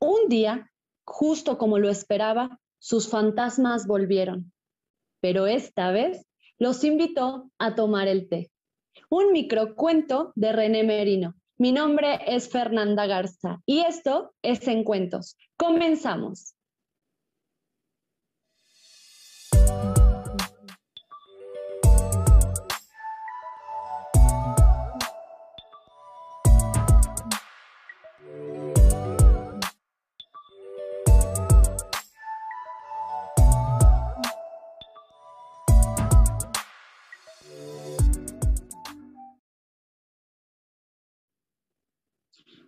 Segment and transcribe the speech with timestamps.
[0.00, 0.70] Un día,
[1.04, 4.50] justo como lo esperaba, sus fantasmas volvieron,
[5.20, 6.26] pero esta vez
[6.56, 8.50] los invitó a tomar el té.
[9.10, 11.34] Un microcuento de René Merino.
[11.58, 15.36] Mi nombre es Fernanda Garza y esto es En Cuentos.
[15.58, 16.54] Comenzamos.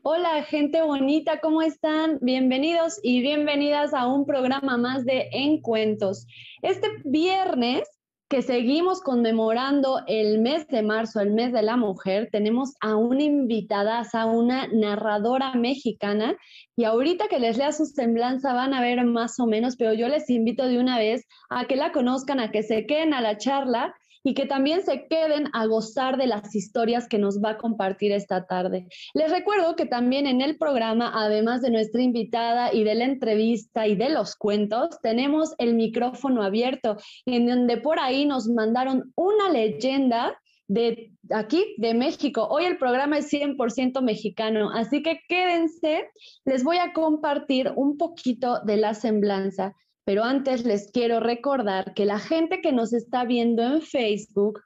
[0.05, 2.19] Hola, gente bonita, ¿cómo están?
[2.21, 6.27] Bienvenidos y bienvenidas a un programa más de Encuentos.
[6.61, 7.89] Este viernes
[8.29, 13.23] que seguimos conmemorando el mes de marzo, el mes de la mujer, tenemos a una
[13.23, 16.37] invitada, a una narradora mexicana
[16.75, 20.09] y ahorita que les lea su semblanza van a ver más o menos, pero yo
[20.09, 23.39] les invito de una vez a que la conozcan, a que se queden a la
[23.39, 27.59] charla y que también se queden a gozar de las historias que nos va a
[27.59, 28.87] compartir esta tarde.
[29.15, 33.87] Les recuerdo que también en el programa, además de nuestra invitada y de la entrevista
[33.87, 36.97] y de los cuentos, tenemos el micrófono abierto,
[37.27, 40.39] en donde por ahí nos mandaron una leyenda
[40.69, 42.47] de aquí, de México.
[42.49, 46.09] Hoy el programa es 100% mexicano, así que quédense,
[46.45, 49.75] les voy a compartir un poquito de la semblanza.
[50.05, 54.61] Pero antes les quiero recordar que la gente que nos está viendo en Facebook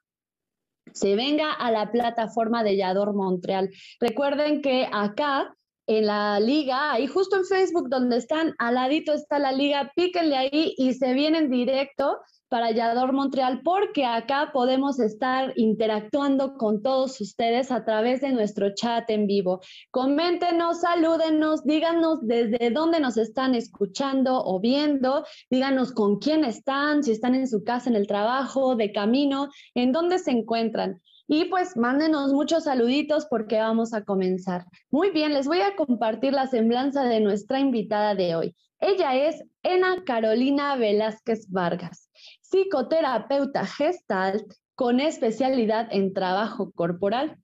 [0.92, 3.70] se venga a la plataforma de Yador Montreal.
[4.00, 5.54] Recuerden que acá
[5.86, 10.36] en la liga, ahí justo en Facebook donde están, al ladito está la liga, píquenle
[10.36, 12.18] ahí y se vienen directo
[12.56, 18.74] para Yador Montreal porque acá podemos estar interactuando con todos ustedes a través de nuestro
[18.74, 19.60] chat en vivo.
[19.90, 27.12] Coméntenos, salúdenos, díganos desde dónde nos están escuchando o viendo, díganos con quién están, si
[27.12, 31.02] están en su casa, en el trabajo, de camino, en dónde se encuentran.
[31.28, 34.64] Y pues mándenos muchos saluditos porque vamos a comenzar.
[34.90, 38.56] Muy bien, les voy a compartir la semblanza de nuestra invitada de hoy.
[38.78, 42.06] Ella es Ena Carolina Velázquez Vargas
[42.50, 47.38] psicoterapeuta gestalt con especialidad en trabajo corporal.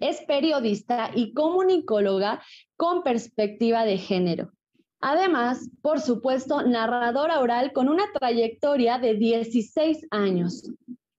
[0.00, 2.42] Es periodista y comunicóloga
[2.76, 4.52] con perspectiva de género.
[5.00, 10.70] Además, por supuesto, narradora oral con una trayectoria de 16 años.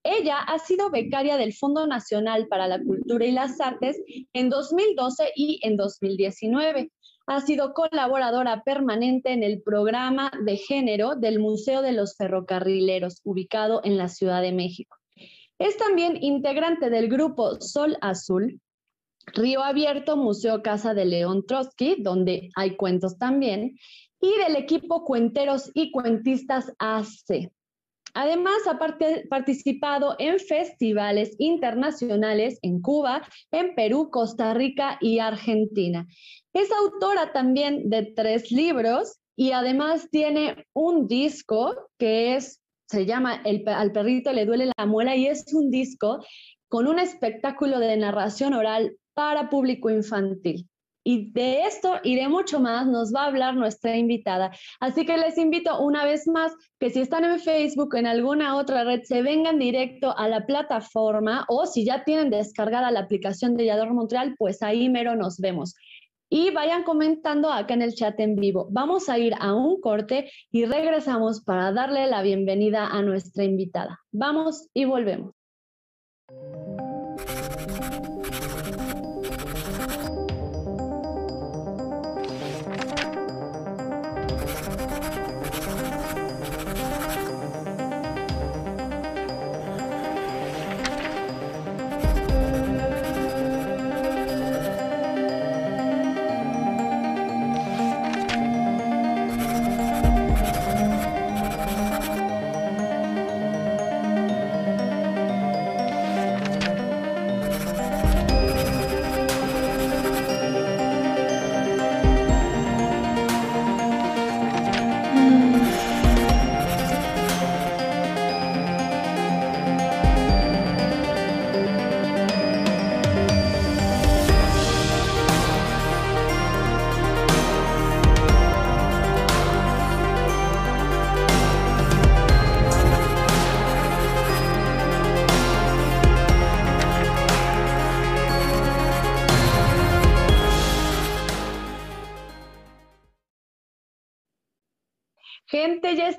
[0.04, 4.02] Ella ha sido becaria del Fondo Nacional para la Cultura y las Artes
[4.34, 6.92] en 2012 y en 2019
[7.28, 13.82] ha sido colaboradora permanente en el programa de género del Museo de los Ferrocarrileros, ubicado
[13.84, 14.96] en la Ciudad de México.
[15.60, 18.62] Es también integrante del grupo Sol Azul,
[19.34, 23.78] Río Abierto, Museo Casa de León Trotsky, donde hay cuentos también,
[24.22, 27.52] y del equipo Cuenteros y Cuentistas AC.
[28.20, 28.80] Además, ha
[29.30, 36.08] participado en festivales internacionales en Cuba, en Perú, Costa Rica y Argentina.
[36.52, 43.44] Es autora también de tres libros y además tiene un disco que es, se llama
[43.68, 46.26] Al perrito le duele la muela y es un disco
[46.70, 50.68] con un espectáculo de narración oral para público infantil.
[51.10, 54.52] Y de esto y de mucho más nos va a hablar nuestra invitada.
[54.82, 56.52] Así que les invito una vez más
[56.82, 60.46] que si están en Facebook o en alguna otra red, se vengan directo a la
[60.46, 65.40] plataforma o si ya tienen descargada la aplicación de Yador Montreal, pues ahí mero nos
[65.40, 65.76] vemos.
[66.30, 68.68] Y vayan comentando acá en el chat en vivo.
[68.70, 74.02] Vamos a ir a un corte y regresamos para darle la bienvenida a nuestra invitada.
[74.12, 75.32] Vamos y volvemos.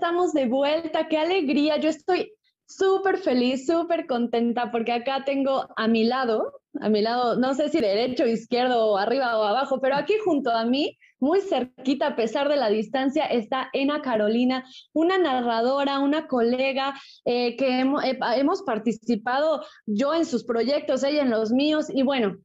[0.08, 1.76] Estamos de vuelta, qué alegría.
[1.76, 2.32] Yo estoy
[2.64, 6.50] súper feliz, súper contenta porque acá tengo a mi lado,
[6.81, 10.64] a mi lado, no sé si derecho, izquierdo, arriba o abajo, pero aquí junto a
[10.64, 14.64] mí, muy cerquita a pesar de la distancia, está Ena Carolina,
[14.94, 16.94] una narradora, una colega
[17.26, 22.02] eh, que hemos, eh, hemos participado yo en sus proyectos, ella en los míos, y
[22.02, 22.38] bueno,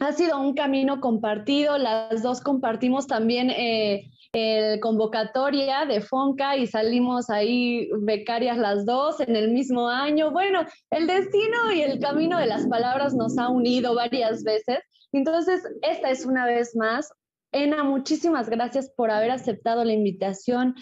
[0.00, 6.66] ha sido un camino compartido, las dos compartimos también eh, el convocatoria de Fonca y
[6.66, 10.30] salimos ahí becarias las dos en el mismo año.
[10.30, 14.80] Bueno, el destino y el camino de las palabras nos ha unido varias veces.
[15.12, 17.10] Entonces, esta es una vez más.
[17.52, 20.74] Ena, muchísimas gracias por haber aceptado la invitación,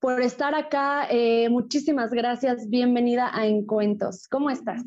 [0.00, 1.06] por estar acá.
[1.10, 2.70] Eh, muchísimas gracias.
[2.70, 4.26] Bienvenida a Encuentros.
[4.28, 4.82] ¿Cómo estás?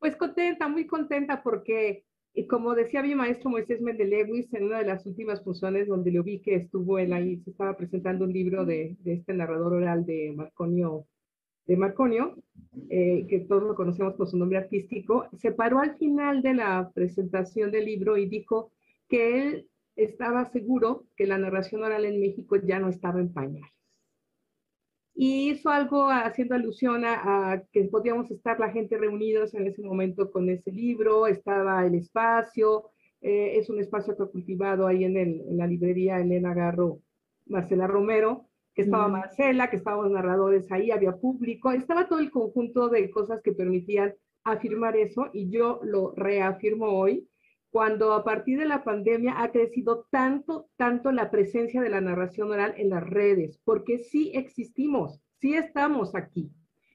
[0.00, 2.04] Pues contenta, muy contenta porque
[2.36, 6.22] y como decía mi maestro Moisés Mendelewis en una de las últimas funciones donde lo
[6.22, 10.04] vi que estuvo él ahí, se estaba presentando un libro de, de este narrador oral
[10.04, 11.06] de Marconio,
[11.66, 12.36] de Marconio,
[12.90, 16.90] eh, que todos lo conocemos por su nombre artístico, se paró al final de la
[16.94, 18.70] presentación del libro y dijo
[19.08, 23.75] que él estaba seguro que la narración oral en México ya no estaba en pañales
[25.18, 30.30] y hizo algo haciendo alusión a, que podíamos estar la gente reunidos en ese momento
[30.30, 32.90] con ese libro, estaba el espacio,
[33.22, 37.00] eh, es un espacio que ha cultivado ahí en, el, en, la librería Elena Garro,
[37.46, 42.90] Marcela Romero, que estaba Marcela, que estábamos narradores ahí, había público, estaba todo el conjunto
[42.90, 44.14] de cosas que permitían
[44.44, 47.26] afirmar eso y yo lo reafirmo hoy
[47.76, 52.50] cuando a partir de la pandemia ha crecido tanto, tanto la presencia de la narración
[52.50, 56.50] oral en las redes, porque sí existimos, sí estamos aquí.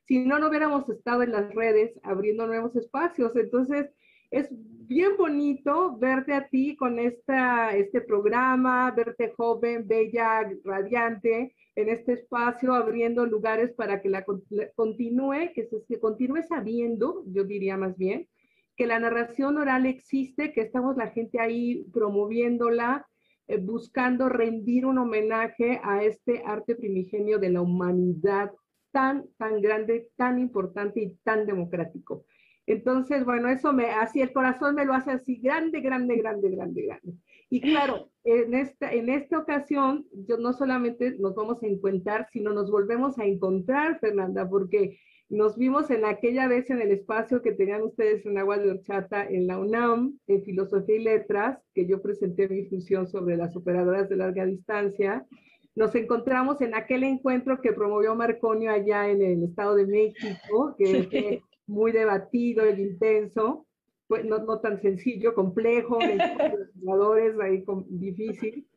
[0.08, 3.36] Si no, no hubiéramos estado en las redes abriendo nuevos espacios.
[3.36, 3.92] Entonces,
[4.32, 11.90] es bien bonito verte a ti con esta, este programa, verte joven, bella, radiante en
[11.90, 17.96] este espacio, abriendo lugares para que la continúe, que se continúe sabiendo, yo diría más
[18.00, 18.28] bien,
[18.76, 23.06] que la narración oral existe, que estamos la gente ahí promoviéndola,
[23.48, 28.52] eh, buscando rendir un homenaje a este arte primigenio de la humanidad
[28.92, 32.26] tan, tan grande, tan importante y tan democrático.
[32.68, 36.84] Entonces, bueno, eso me, así el corazón me lo hace así grande, grande, grande, grande,
[36.84, 37.14] grande.
[37.50, 42.54] Y claro, en esta, en esta ocasión, yo no solamente nos vamos a encontrar, sino
[42.54, 45.00] nos volvemos a encontrar, Fernanda, porque
[45.32, 49.26] nos vimos en aquella vez en el espacio que tenían ustedes en Agua de Horchata
[49.26, 54.10] en la UNAM, en Filosofía y Letras, que yo presenté mi función sobre las operadoras
[54.10, 55.26] de larga distancia.
[55.74, 61.04] Nos encontramos en aquel encuentro que promovió Marconio allá en el Estado de México, que
[61.10, 63.66] fue muy debatido y intenso,
[64.08, 65.98] pues no, no tan sencillo, complejo,
[66.78, 68.68] jugadores ahí difícil,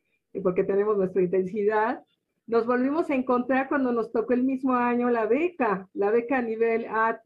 [0.40, 2.04] porque tenemos nuestra intensidad
[2.46, 6.42] nos volvimos a encontrar cuando nos tocó el mismo año la beca, la beca a
[6.42, 7.20] nivel A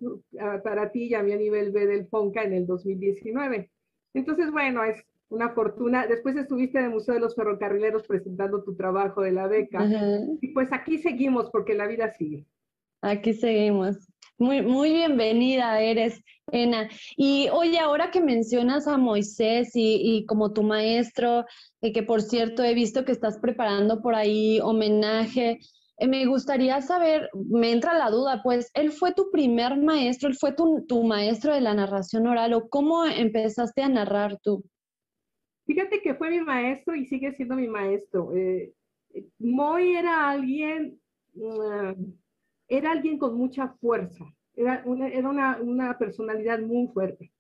[0.62, 3.70] para ti y a mí a nivel B del FONCA en el 2019.
[4.14, 6.06] Entonces, bueno, es una fortuna.
[6.06, 9.84] Después estuviste en el Museo de los Ferrocarrileros presentando tu trabajo de la beca.
[10.40, 12.46] Y pues aquí seguimos porque la vida sigue.
[13.00, 13.96] Aquí seguimos.
[14.38, 16.88] Muy, muy bienvenida eres, Ena.
[17.16, 21.44] Y oye, ahora que mencionas a Moisés y, como tu maestro,
[21.80, 25.58] eh, que por cierto he visto que estás preparando por ahí homenaje,
[25.98, 30.36] eh, me gustaría saber, me entra la duda, pues, ¿él fue tu primer maestro, él
[30.36, 34.64] fue tu, tu maestro de la narración oral o cómo empezaste a narrar tú?
[35.66, 38.34] Fíjate que fue mi maestro y sigue siendo mi maestro.
[38.34, 38.72] Eh,
[39.38, 41.00] Moy era alguien...
[41.34, 42.12] Mm,
[42.68, 47.32] era alguien con mucha fuerza, era, una, era una, una, personalidad muy fuerte.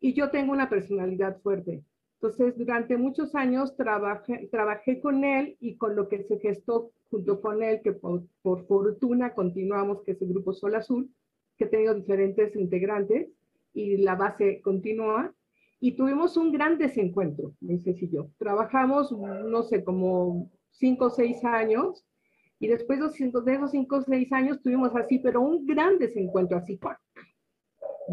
[0.00, 1.84] Y yo tengo una personalidad fuerte.
[2.14, 7.40] Entonces, durante muchos años trabajé, trabajé con él y con lo que se gestó junto
[7.40, 11.10] con él, que por, por fortuna continuamos, que es el Grupo Sol Azul,
[11.58, 13.28] que ha tenido diferentes integrantes
[13.74, 15.34] y la base continúa.
[15.78, 18.30] Y tuvimos un gran desencuentro, Moisés y yo.
[18.38, 22.06] Trabajamos, no sé, como cinco o seis años
[22.58, 23.06] y después de
[23.54, 26.78] esos cinco o seis años tuvimos así, pero un gran desencuentro así.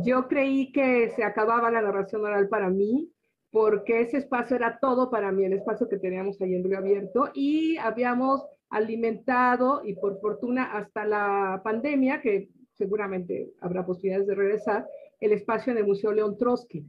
[0.04, 3.10] Yo creí que se acababa la narración oral para mí,
[3.52, 7.30] porque ese espacio era todo para mí, el espacio que teníamos ahí en Río Abierto,
[7.34, 14.88] y habíamos alimentado, y por fortuna hasta la pandemia, que seguramente habrá posibilidades de regresar,
[15.20, 16.86] el espacio en el Museo León Trotsky,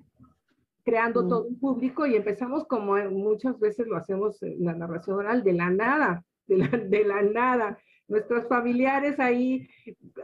[0.82, 1.28] creando mm.
[1.28, 5.52] todo un público y empezamos como muchas veces lo hacemos en la narración oral de
[5.52, 7.78] la nada de la, nada.
[8.06, 9.66] Nuestros familiares ahí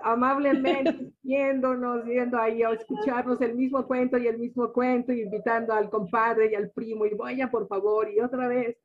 [0.03, 5.73] amablemente viéndonos, viendo ahí a escucharnos el mismo cuento y el mismo cuento, y invitando
[5.73, 8.77] al compadre y al primo, y vaya por favor, y otra vez.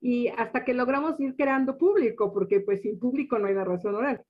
[0.00, 4.24] y hasta que logramos ir creando público, porque pues sin público no hay narración oral,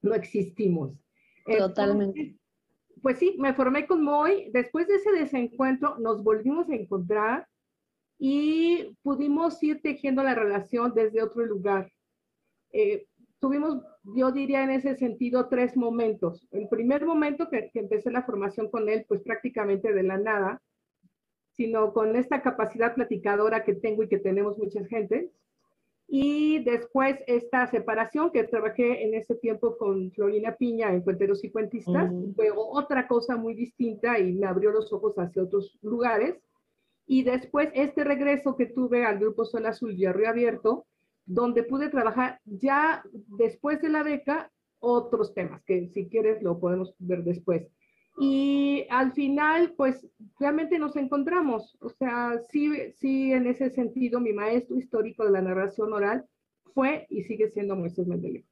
[0.00, 0.98] no existimos.
[1.46, 2.36] Totalmente.
[3.02, 7.46] pues sí, me formé con Moy, después de ese desencuentro nos volvimos a encontrar
[8.18, 11.92] y pudimos ir tejiendo la relación desde otro lugar.
[12.72, 13.06] Eh,
[13.40, 16.46] tuvimos, yo diría en ese sentido, tres momentos.
[16.50, 20.62] El primer momento que, que empecé la formación con él, pues prácticamente de la nada,
[21.52, 25.30] sino con esta capacidad platicadora que tengo y que tenemos mucha gente.
[26.06, 31.50] Y después esta separación que trabajé en ese tiempo con Florina Piña en Cuenteros y
[31.50, 36.36] Cuentistas, fue otra cosa muy distinta y me abrió los ojos hacia otros lugares.
[37.06, 40.86] Y después este regreso que tuve al Grupo Sol Azul y Río Abierto,
[41.26, 46.94] donde pude trabajar ya después de la beca otros temas, que si quieres lo podemos
[46.98, 47.66] ver después.
[48.18, 50.06] Y al final, pues
[50.38, 51.76] realmente nos encontramos.
[51.80, 56.24] O sea, sí, sí, en ese sentido, mi maestro histórico de la narración oral
[56.74, 58.44] fue y sigue siendo Moisés Mendeleev.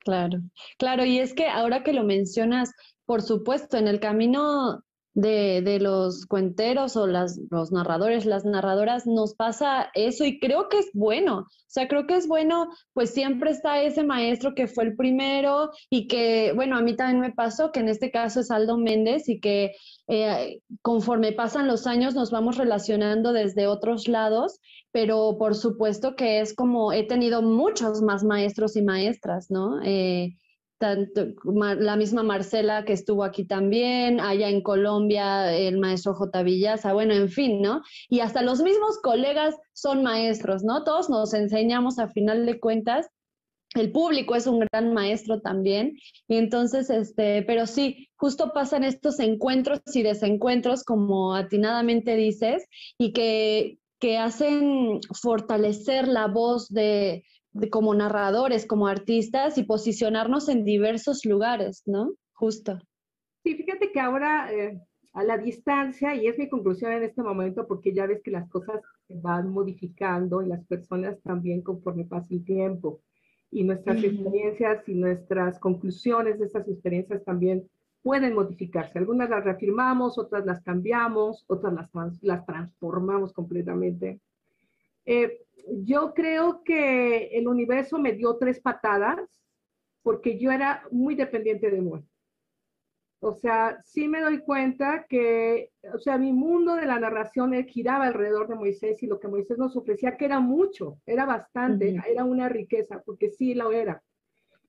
[0.00, 0.40] Claro,
[0.78, 2.72] claro, y es que ahora que lo mencionas,
[3.06, 4.84] por supuesto, en el camino
[5.16, 10.68] de, de, los cuenteros o las, los narradores, las narradoras, nos pasa eso y creo
[10.68, 11.38] que es bueno.
[11.38, 15.70] O sea, creo que es bueno, pues siempre está ese maestro que fue el primero
[15.88, 19.26] y que, bueno, a mí también me pasó que en este caso es Aldo Méndez
[19.30, 19.72] y que
[20.06, 24.60] eh, conforme pasan los años nos vamos relacionando desde otros lados,
[24.92, 29.80] pero por supuesto que es como he tenido muchos más maestros y maestras, ¿no?
[29.82, 30.36] Eh,
[30.78, 31.28] tanto,
[31.78, 36.42] la misma Marcela que estuvo aquí también, allá en Colombia el maestro J.
[36.42, 37.82] Villaza, bueno, en fin, ¿no?
[38.08, 40.84] Y hasta los mismos colegas son maestros, ¿no?
[40.84, 43.08] Todos nos enseñamos a final de cuentas.
[43.74, 45.96] El público es un gran maestro también.
[46.28, 52.64] Y entonces, este, pero sí, justo pasan estos encuentros y desencuentros, como atinadamente dices,
[52.98, 57.24] y que, que hacen fortalecer la voz de,
[57.70, 62.14] como narradores, como artistas y posicionarnos en diversos lugares, ¿no?
[62.32, 62.78] Justo.
[63.42, 64.80] Sí, fíjate que ahora eh,
[65.16, 68.48] a la distancia, y es mi conclusión en este momento, porque ya ves que las
[68.50, 73.00] cosas se van modificando y las personas también conforme pasa el tiempo.
[73.50, 77.66] Y nuestras experiencias y nuestras conclusiones de esas experiencias también
[78.02, 78.98] pueden modificarse.
[78.98, 81.88] Algunas las reafirmamos, otras las cambiamos, otras las,
[82.22, 84.20] las transformamos completamente.
[85.06, 85.45] Eh,
[85.82, 89.20] yo creo que el universo me dio tres patadas
[90.02, 92.10] porque yo era muy dependiente de Moisés.
[93.18, 98.06] O sea, sí me doy cuenta que, o sea, mi mundo de la narración giraba
[98.06, 102.24] alrededor de Moisés y lo que Moisés nos ofrecía, que era mucho, era bastante, era
[102.24, 104.02] una riqueza, porque sí lo era.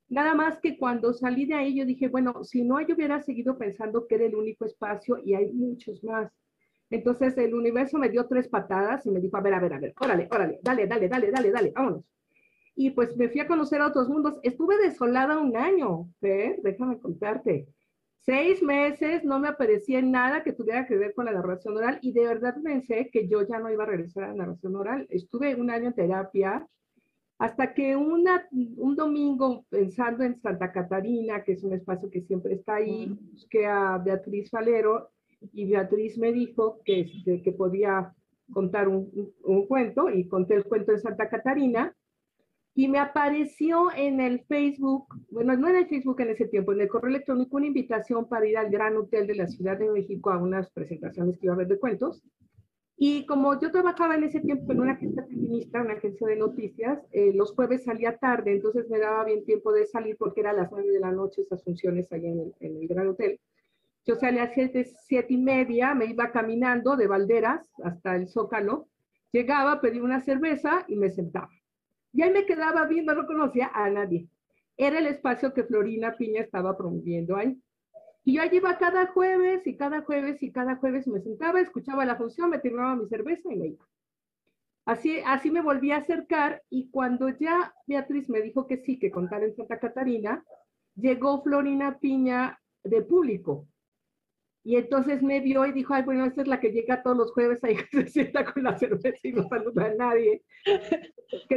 [0.10, 3.58] Nada más que cuando salí de ahí yo dije, bueno, si no yo hubiera seguido
[3.58, 6.32] pensando que era el único espacio y hay muchos más.
[6.90, 9.80] Entonces el universo me dio tres patadas y me dijo, a ver, a ver, a
[9.80, 12.04] ver, órale, órale, dale, dale, dale, dale, dale, vámonos.
[12.76, 14.40] Y pues me fui a conocer a otros mundos.
[14.44, 16.60] Estuve desolada un año, ¿eh?
[16.64, 17.68] déjame contarte.
[18.20, 22.12] Seis meses no me aparecía nada que tuviera que ver con la narración oral y
[22.12, 25.08] de verdad pensé que yo ya no iba a regresar a la narración oral.
[25.10, 26.68] Estuve un año en terapia
[27.40, 32.56] hasta que una, un domingo pensando en Santa Catarina, que es un espacio que siempre
[32.56, 35.12] está ahí, busqué a Beatriz Falero
[35.54, 38.14] y Beatriz me dijo que, este, que podía
[38.52, 41.94] contar un, un, cuento y conté el cuento de Santa Catarina
[42.74, 46.82] y me apareció en el Facebook, bueno, no en el Facebook en ese tiempo, en
[46.82, 50.30] el correo electrónico una invitación para ir al Gran Hotel de la Ciudad de México
[50.30, 52.24] a unas presentaciones que iba a haber de cuentos.
[52.96, 57.00] Y como yo trabajaba en ese tiempo en una agencia feminista, una agencia de noticias,
[57.12, 60.54] eh, los jueves salía tarde, entonces me daba bien tiempo de salir porque era a
[60.54, 63.40] las nueve de la noche esas funciones ahí en el, en el Gran Hotel.
[64.08, 68.88] Yo salía a siete, siete y media, me iba caminando de Valderas hasta el Zócalo,
[69.34, 71.50] llegaba, pedí una cerveza y me sentaba.
[72.14, 74.30] Y ahí me quedaba viendo, no conocía a nadie.
[74.78, 77.62] Era el espacio que Florina Piña estaba promoviendo ahí.
[78.24, 82.06] Y yo allí iba cada jueves y cada jueves y cada jueves me sentaba, escuchaba
[82.06, 83.86] la función, me terminaba mi cerveza y me iba.
[84.86, 89.12] Así, así me volví a acercar y cuando ya Beatriz me dijo que sí, que
[89.12, 90.46] contar en Santa Catarina,
[90.96, 93.68] llegó Florina Piña de público
[94.68, 97.32] y entonces me vio y dijo, ay, bueno, esta es la que llega todos los
[97.32, 100.44] jueves ahí, se sienta con la cerveza y no saluda a nadie.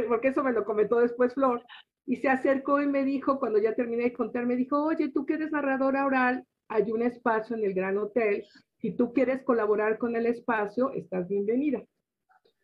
[0.07, 1.61] Porque eso me lo comentó después Flor.
[2.05, 5.25] Y se acercó y me dijo, cuando ya terminé de contar, me dijo, oye, tú
[5.25, 8.45] que eres narradora oral, hay un espacio en el Gran Hotel.
[8.77, 11.83] Si tú quieres colaborar con el espacio, estás bienvenida.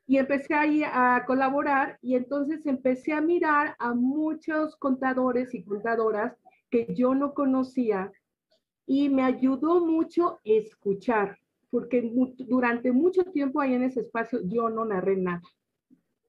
[0.06, 6.38] Y empecé ahí a colaborar y entonces empecé a mirar a muchos contadores y contadoras
[6.70, 8.14] que yo no conocía
[8.88, 11.38] y me ayudó mucho escuchar,
[11.70, 15.42] porque durante mucho tiempo ahí en ese espacio yo no narré nada.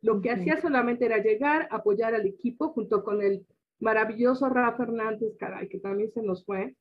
[0.02, 3.46] Lo que hacía solamente era llegar, apoyar al equipo junto con el
[3.78, 6.74] maravilloso Rafa Hernández, caray, que también se nos fue.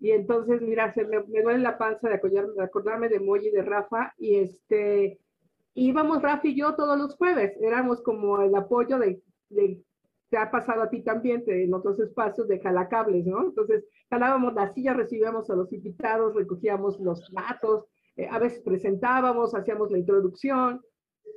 [0.00, 3.50] Y entonces, mira, se me, duele la panza de, acordarme de, acordarme de Moy y
[3.50, 4.12] de Rafa.
[4.18, 5.18] Y este,
[5.74, 7.56] íbamos Rafa y yo todos los jueves.
[7.60, 9.82] Éramos como el apoyo de, de
[10.34, 13.44] te ha pasado a ti también en otros espacios de jalacables, ¿no?
[13.44, 17.84] Entonces, jalábamos la silla, recibíamos a los invitados, recogíamos los platos,
[18.16, 20.82] eh, a veces presentábamos, hacíamos la introducción.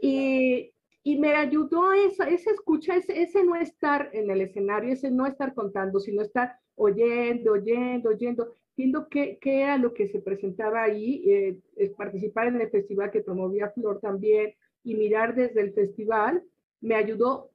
[0.02, 0.74] Y,
[1.04, 5.28] y me ayudó esa, esa escucha, ese, ese no estar en el escenario, ese no
[5.28, 10.82] estar contando, sino estar oyendo, oyendo, oyendo, viendo qué, qué era lo que se presentaba
[10.82, 16.42] ahí, eh, participar en el festival que promovía Flor también y mirar desde el festival,
[16.82, 17.52] me ayudó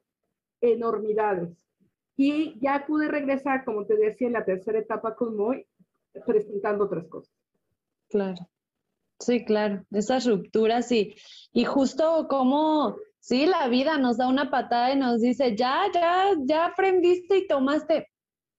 [0.62, 1.50] enormidades.
[2.16, 5.66] Y ya pude regresar, como te decía, en la tercera etapa con Moy,
[6.26, 7.35] presentando otras cosas.
[8.09, 8.49] Claro.
[9.19, 11.14] Sí, claro, esas rupturas y,
[11.52, 16.33] y justo como, sí, la vida nos da una patada y nos dice, ya, ya,
[16.45, 18.09] ya aprendiste y tomaste,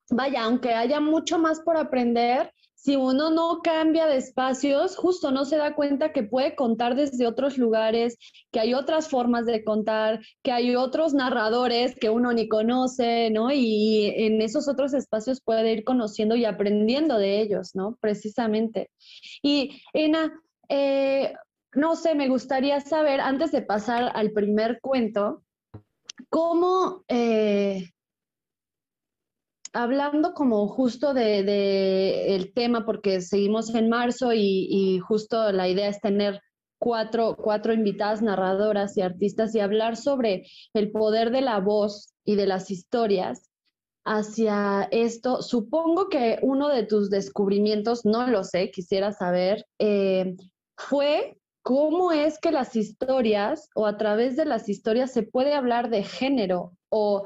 [0.09, 5.45] vaya, aunque haya mucho más por aprender, si uno no cambia de espacios, justo no
[5.45, 8.17] se da cuenta que puede contar desde otros lugares,
[8.51, 13.53] que hay otras formas de contar, que hay otros narradores que uno ni conoce, ¿no?
[13.53, 17.97] Y en esos otros espacios puede ir conociendo y aprendiendo de ellos, ¿no?
[18.01, 18.89] Precisamente.
[19.41, 20.33] Y, Ena,
[20.67, 21.35] eh,
[21.71, 25.41] no sé, me gustaría saber, antes de pasar al primer cuento,
[26.29, 27.05] cómo...
[27.07, 27.87] Eh,
[29.73, 35.99] hablando como justo de, el tema, porque seguimos en marzo y, justo la idea es
[35.99, 36.39] tener
[36.77, 42.35] cuatro, cuatro invitadas narradoras y artistas y hablar sobre el poder de la voz y
[42.35, 43.49] de las historias
[44.05, 45.41] hacia esto.
[45.41, 50.35] Supongo que uno de tus descubrimientos, no lo sé, quisiera saber, eh,
[50.77, 55.89] fue cómo es que las historias o a través de las historias se puede hablar
[55.89, 57.23] de género o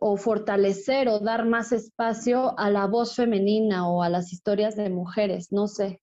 [0.00, 4.88] o fortalecer o dar más espacio a la voz femenina o a las historias de
[4.88, 6.00] mujeres, no sé.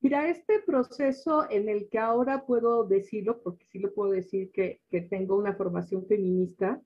[0.00, 4.80] Mira, este proceso en el que ahora puedo decirlo, porque sí lo puedo decir que,
[4.90, 6.80] que tengo una formación feminista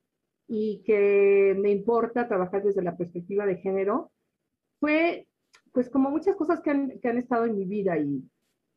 [0.48, 4.12] y que me importa trabajar desde la perspectiva de género,
[4.80, 5.26] fue
[5.72, 8.22] pues como muchas cosas que han, que han estado en mi vida y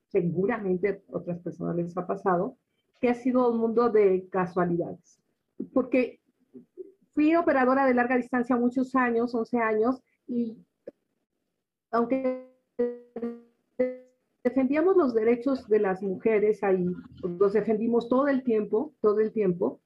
[0.08, 2.58] seguramente otras personas les ha pasado,
[3.00, 5.22] que ha sido un mundo de casualidades.
[5.74, 6.20] Porque
[7.16, 10.58] Fui operadora de larga distancia muchos años, 11 años, y
[11.92, 12.46] aunque
[14.44, 16.86] defendíamos los derechos de las mujeres ahí,
[17.24, 19.80] los defendimos todo el tiempo, todo el tiempo,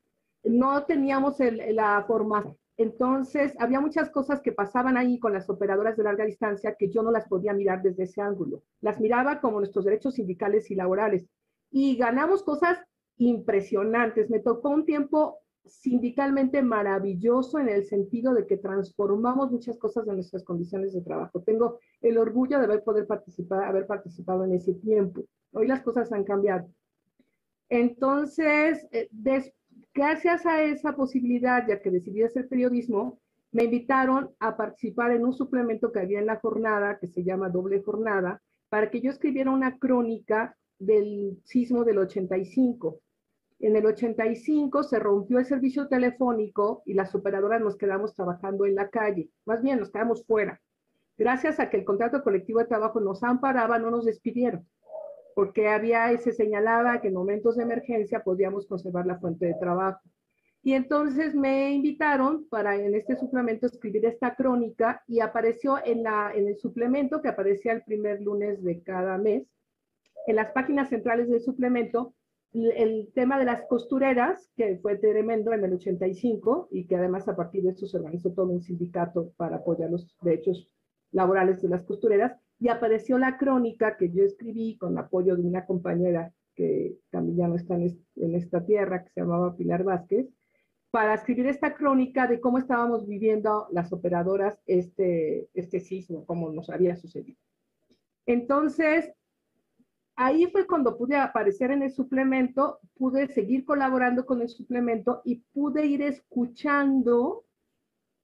[0.44, 2.58] no teníamos la formación.
[2.78, 7.04] Entonces, había muchas cosas que pasaban ahí con las operadoras de larga distancia que yo
[7.04, 8.63] no las podía mirar desde ese ángulo.
[8.82, 11.28] Las miraba como nuestros derechos sindicales y laborales.
[11.70, 12.80] Y ganamos cosas
[13.18, 14.30] impresionantes.
[14.30, 20.13] Me tocó un tiempo sindicalmente maravilloso en el sentido de que transformamos muchas cosas de
[20.13, 21.41] nuestras condiciones de trabajo.
[21.41, 25.23] Tengo el orgullo de haber, poder participar, haber participado en ese tiempo.
[25.51, 26.67] Hoy las cosas han cambiado.
[27.69, 29.10] Entonces, eh,
[29.93, 33.19] gracias a esa posibilidad, ya que decidí hacer periodismo,
[33.51, 37.49] me invitaron a participar en un suplemento que había en la jornada, que se llama
[37.49, 42.99] Doble Jornada, para que yo escribiera una crónica del sismo del 85
[43.60, 48.76] en el 85 se rompió el servicio telefónico y las operadoras nos quedamos trabajando en
[48.76, 50.62] la calle, más bien nos quedamos fuera.
[51.17, 54.65] Gracias a que el contrato colectivo de trabajo nos amparaba, no nos despidieron,
[55.36, 60.00] porque había, se señalaba que en momentos de emergencia podíamos conservar la fuente de trabajo.
[60.62, 66.32] Y entonces me invitaron para en este suplemento escribir esta crónica y apareció en, la,
[66.34, 69.43] en el suplemento que aparecía el primer lunes de cada mes.
[70.28, 72.13] En las páginas centrales del suplemento
[72.54, 77.36] el tema de las costureras, que fue tremendo en el 85 y que además a
[77.36, 80.70] partir de esto se organizó todo un sindicato para apoyar los derechos
[81.12, 85.66] laborales de las costureras y apareció la crónica que yo escribí con apoyo de una
[85.66, 90.28] compañera que también ya no está en, esta tierra, que se llamaba Pilar Vázquez,
[90.92, 96.70] para escribir esta crónica de cómo estábamos viviendo las operadoras este, este sismo, cómo nos
[96.70, 97.40] había sucedido.
[98.26, 99.14] Entonces,
[100.19, 105.38] ahí fue cuando pude aparecer en el suplemento, pude seguir colaborando con el suplemento y
[105.53, 107.45] pude ir escuchando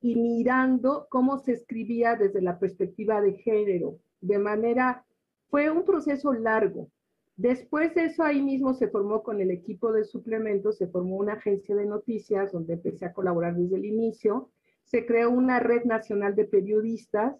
[0.02, 3.98] y mirando cómo se escribía desde la perspectiva de género.
[4.20, 5.06] De manera,
[5.50, 6.90] fue un proceso largo.
[7.38, 11.34] Después de eso, ahí mismo se formó con el equipo de suplemento, se formó una
[11.34, 14.50] agencia de noticias donde empecé a colaborar desde el inicio.
[14.84, 17.38] Se creó una red nacional de periodistas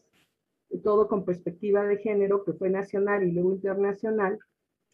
[0.84, 4.40] todo con perspectiva de género, que fue nacional y luego internacional.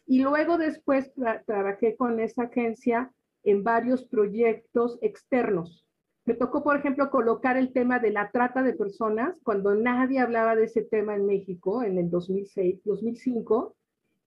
[0.06, 1.12] Y luego después
[1.46, 3.12] trabajé con esa agencia
[3.44, 5.86] en varios proyectos externos.
[6.24, 10.54] Me tocó, por ejemplo, colocar el tema de la trata de personas cuando nadie hablaba
[10.54, 13.74] de ese tema en México en el 2006, 2005.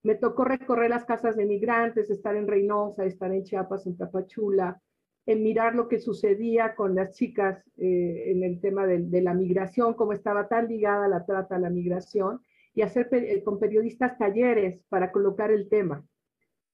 [0.02, 4.80] Me tocó recorrer las casas de migrantes, estar en Reynosa, estar en Chiapas, en Tapachula,
[5.26, 9.94] en mirar lo que sucedía con las chicas eh, en el tema de, la migración,
[9.94, 12.40] cómo estaba tan ligada la trata a la migración,
[12.74, 16.06] y hacer eh, con periodistas talleres para colocar el tema.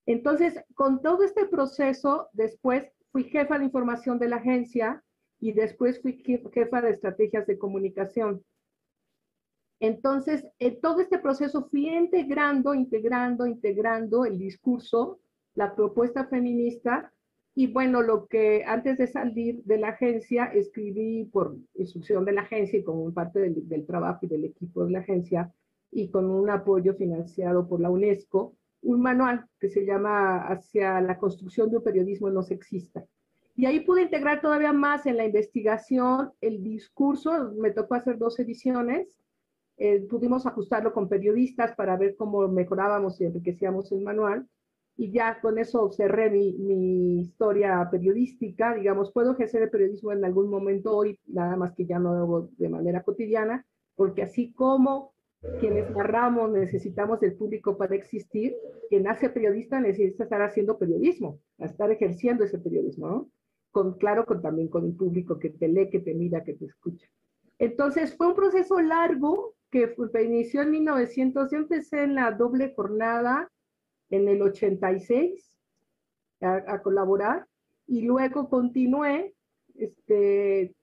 [0.04, 5.02] Entonces, con todo este proceso, después fui jefa de información de la agencia
[5.40, 8.44] y después fui jefa de estrategias de comunicación.
[9.80, 15.20] Entonces, en todo este proceso fui integrando, integrando, integrando el discurso,
[15.54, 17.12] la propuesta feminista
[17.54, 22.42] y bueno, lo que antes de salir de la agencia escribí por instrucción de la
[22.42, 25.52] agencia y como parte del, del trabajo y del equipo de la agencia
[25.90, 31.18] y con un apoyo financiado por la UNESCO, un manual que se llama Hacia la
[31.18, 33.04] construcción de un periodismo no sexista.
[33.54, 38.38] Y ahí pude integrar todavía más en la investigación el discurso, me tocó hacer dos
[38.40, 39.18] ediciones,
[39.76, 44.48] eh, pudimos ajustarlo con periodistas para ver cómo mejorábamos y enriquecíamos el manual,
[44.96, 50.24] y ya con eso cerré mi, mi, historia periodística, digamos, puedo ejercer el periodismo en
[50.24, 55.12] algún momento hoy, nada más que ya no de manera cotidiana, porque así como
[55.60, 58.54] quienes narramos necesitamos del público para existir,
[58.88, 63.30] quien hace periodista necesita estar haciendo periodismo, estar ejerciendo ese periodismo, ¿no?
[63.72, 66.66] con, claro, con, también con el público que te lee, que te mira, que te
[66.66, 67.08] escucha.
[67.58, 73.50] Entonces fue un proceso largo que inició en 1900, yo empecé en la doble jornada
[74.12, 75.56] en el 86
[76.40, 77.46] a, colaborar
[77.86, 79.34] y luego continué
[79.74, 80.74] este,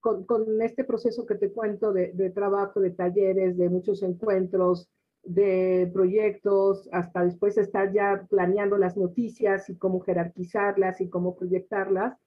[0.00, 0.26] con,
[0.60, 4.88] este proceso que te cuento de, trabajo, de talleres, de muchos encuentros,
[5.22, 12.18] de proyectos, hasta después estar ya planeando las noticias y cómo jerarquizarlas y cómo proyectarlas.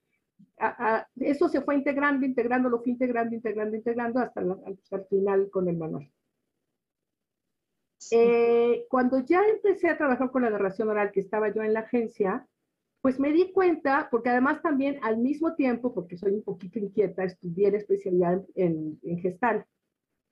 [1.16, 5.68] Eso se fue integrando, integrando, lo fui integrando, integrando, integrando hasta, hasta el final con
[5.68, 6.10] el manual.
[8.10, 11.80] Eh, cuando ya empecé a trabajar con la narración oral, que estaba yo en la
[11.80, 12.46] agencia,
[13.00, 17.24] pues me di cuenta, porque además también al mismo tiempo, porque soy un poquito inquieta,
[17.24, 19.64] estudié la especialidad en, en gestal,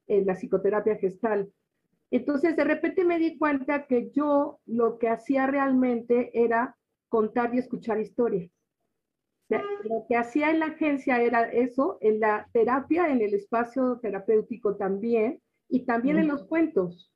[0.06, 1.52] en la psicoterapia gestal.
[2.10, 6.76] Entonces, de repente me di cuenta que yo lo que hacía realmente era
[7.08, 8.50] contar y escuchar historias.
[9.44, 13.34] O sea, lo que hacía en la agencia era eso, en la terapia, en el
[13.34, 17.10] espacio terapéutico también, y también en los cuentos.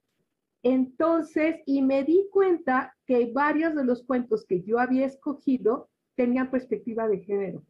[0.62, 6.50] Entonces, y me di cuenta que varios de los cuentos que yo había escogido tenían
[6.50, 7.62] perspectiva de género.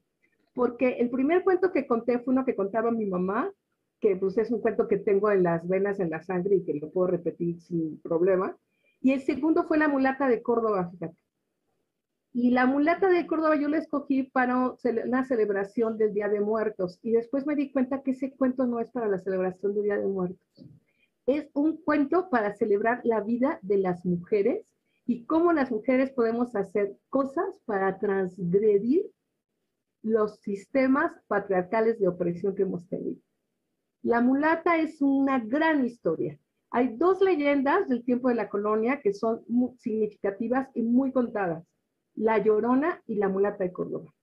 [0.54, 3.52] Porque el primer cuento que conté fue uno que contaba mi mamá,
[4.00, 6.74] que pues es un cuento que tengo en las venas, en la sangre y que
[6.74, 8.56] lo puedo repetir sin problema.
[9.00, 11.16] Y el segundo fue La mulata de Córdoba, fíjate.
[12.32, 16.98] Y la mulata de Córdoba yo la escogí para una celebración del Día de Muertos.
[17.02, 19.98] Y después me di cuenta que ese cuento no es para la celebración del Día
[19.98, 20.40] de Muertos.
[21.28, 24.64] Es un cuento para celebrar la vida de las mujeres
[25.04, 29.04] y cómo las mujeres podemos hacer cosas para transgredir
[30.02, 33.20] los sistemas patriarcales de opresión que hemos tenido.
[34.00, 36.38] La mulata es una gran historia.
[36.70, 39.44] Hay dos leyendas del tiempo de la colonia que son
[39.76, 41.62] significativas y muy contadas.
[42.14, 44.14] La Llorona y la mulata de Córdoba.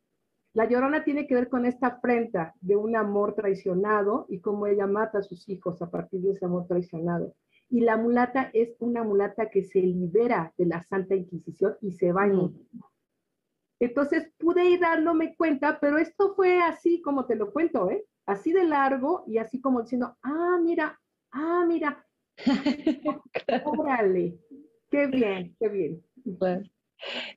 [0.56, 4.88] La Llorona tiene que ver con esta afrenta de un amor traicionado y cómo ella
[4.88, 7.36] mata a sus hijos a partir de ese amor traicionado.
[7.70, 12.14] Y la mulata es una mulata que se libera de la Santa Inquisición y se
[12.14, 12.54] va en
[13.82, 18.06] Entonces pude ir dándome cuenta, pero esto fue así como te lo cuento, ¿eh?
[18.26, 20.98] así de largo y así como diciendo, ah, mira,
[21.32, 22.08] ah, mira,
[23.66, 24.40] órale,
[24.90, 26.02] qué bien, qué bien.
[26.24, 26.64] Bueno.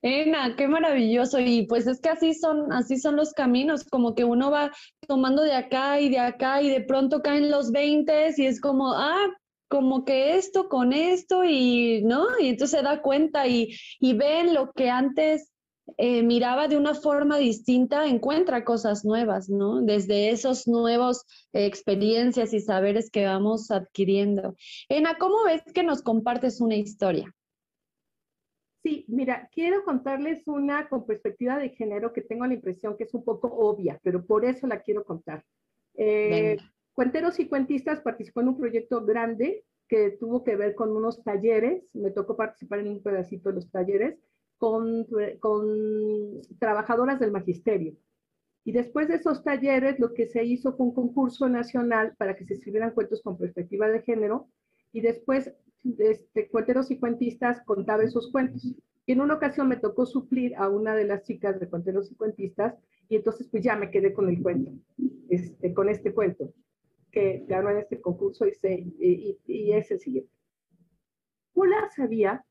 [0.02, 1.38] Ena, qué maravilloso.
[1.40, 4.72] Y pues es que así son, así son los caminos, como que uno va
[5.06, 8.92] tomando de acá y de acá y de pronto caen los 20 y es como,
[8.94, 9.26] ah,
[9.68, 12.26] como que esto con esto y, ¿no?
[12.40, 15.52] Y entonces se da cuenta y, y ven lo que antes
[15.96, 19.80] eh, miraba de una forma distinta, encuentra cosas nuevas, ¿no?
[19.80, 24.54] Desde esos nuevos experiencias y saberes que vamos adquiriendo.
[24.88, 27.34] Ena, ¿cómo ves que nos compartes una historia?
[28.88, 33.12] Sí, mira, quiero contarles una con perspectiva de género que tengo la impresión que es
[33.12, 35.44] un poco obvia, pero por eso la quiero contar.
[35.94, 36.56] Eh,
[36.94, 41.84] Cuenteros y Cuentistas participó en un proyecto grande que tuvo que ver con unos talleres,
[41.92, 44.18] me tocó participar en un pedacito de los talleres,
[44.56, 45.06] con,
[45.38, 47.94] con trabajadoras del magisterio.
[48.64, 52.46] Y después de esos talleres, lo que se hizo fue un concurso nacional para que
[52.46, 54.48] se escribieran cuentos con perspectiva de género.
[54.92, 55.52] Y después,
[55.98, 58.64] este, cuenteros y cuentistas contaban esos cuentos.
[58.64, 62.14] Y en una ocasión me tocó suplir a una de las chicas de cuenteros y
[62.14, 62.74] cuentistas
[63.08, 64.72] y entonces pues ya me quedé con el cuento,
[65.30, 66.52] este, con este cuento
[67.10, 70.30] que ganó en este concurso y, se, y, y es el siguiente.
[71.54, 72.44] Pola sabía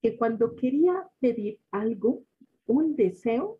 [0.00, 2.22] que cuando quería pedir algo,
[2.66, 3.58] un deseo,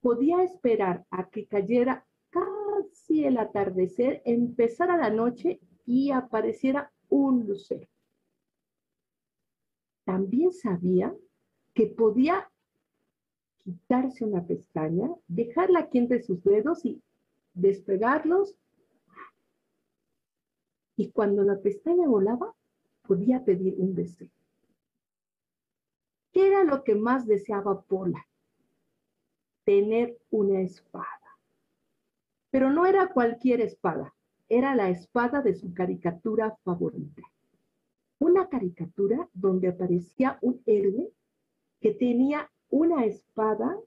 [0.00, 7.86] podía esperar a que cayera casi el atardecer, empezara la noche y apareciera un lucero.
[10.04, 11.14] También sabía
[11.74, 12.50] que podía
[13.58, 17.02] quitarse una pestaña, dejarla aquí entre sus dedos y
[17.54, 18.56] despegarlos.
[20.96, 22.54] Y cuando la pestaña volaba,
[23.06, 24.28] podía pedir un deseo.
[26.32, 28.26] ¿Qué era lo que más deseaba Pola?
[29.64, 31.06] Tener una espada.
[32.50, 34.14] Pero no era cualquier espada,
[34.50, 37.22] era la espada de su caricatura favorita.
[38.18, 41.08] Una caricatura donde aparecía un héroe
[41.80, 43.78] que tenía una espada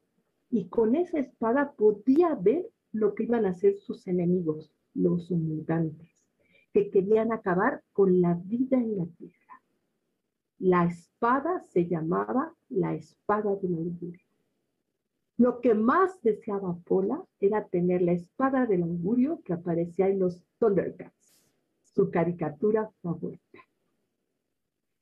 [0.49, 6.09] y con esa espada podía ver lo que iban a hacer sus enemigos, los mutantes,
[6.73, 9.61] que querían acabar con la vida en la tierra.
[10.59, 14.22] La espada se llamaba la espada del augurio.
[15.37, 20.41] Lo que más deseaba Pola era tener la espada del augurio que aparecía en los
[20.59, 21.41] Thundercats,
[21.81, 23.59] su caricatura favorita.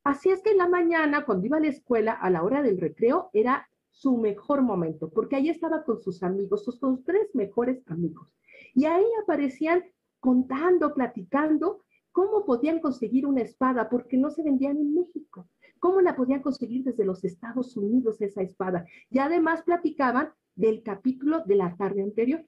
[0.04, 2.80] Así es que en la mañana, cuando iba a la escuela, a la hora del
[2.80, 7.84] recreo, era su mejor momento, porque ahí estaba con sus amigos, sus, sus tres mejores
[7.88, 8.34] amigos.
[8.74, 9.84] Y ahí aparecían
[10.20, 15.48] contando, platicando cómo podían conseguir una espada, porque no se vendían en México.
[15.82, 18.86] ¿Cómo la podían conseguir desde los Estados Unidos esa espada?
[19.10, 22.46] Y además platicaban del capítulo de la tarde anterior.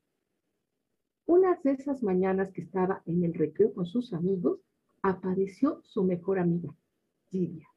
[1.26, 4.62] Una de esas mañanas que estaba en el recreo con sus amigos,
[5.02, 6.74] apareció su mejor amiga,
[7.32, 7.68] Lidia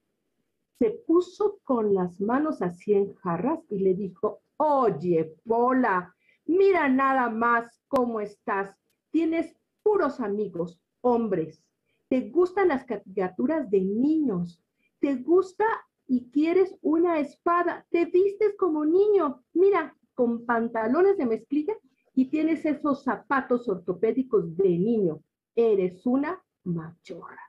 [0.79, 6.15] se puso con las manos así en jarras y le dijo, oye, Pola,
[6.45, 8.77] mira nada más cómo estás.
[9.11, 11.63] Tienes puros amigos, hombres.
[12.09, 14.63] Te gustan las caricaturas de niños.
[15.01, 15.65] Te gusta
[16.07, 17.87] y quieres una espada.
[17.91, 19.45] Te vistes como niño.
[19.53, 21.75] Mira, con pantalones de mezclilla
[22.15, 25.23] y tienes esos zapatos ortopédicos de niño.
[25.55, 27.43] Eres una machorra.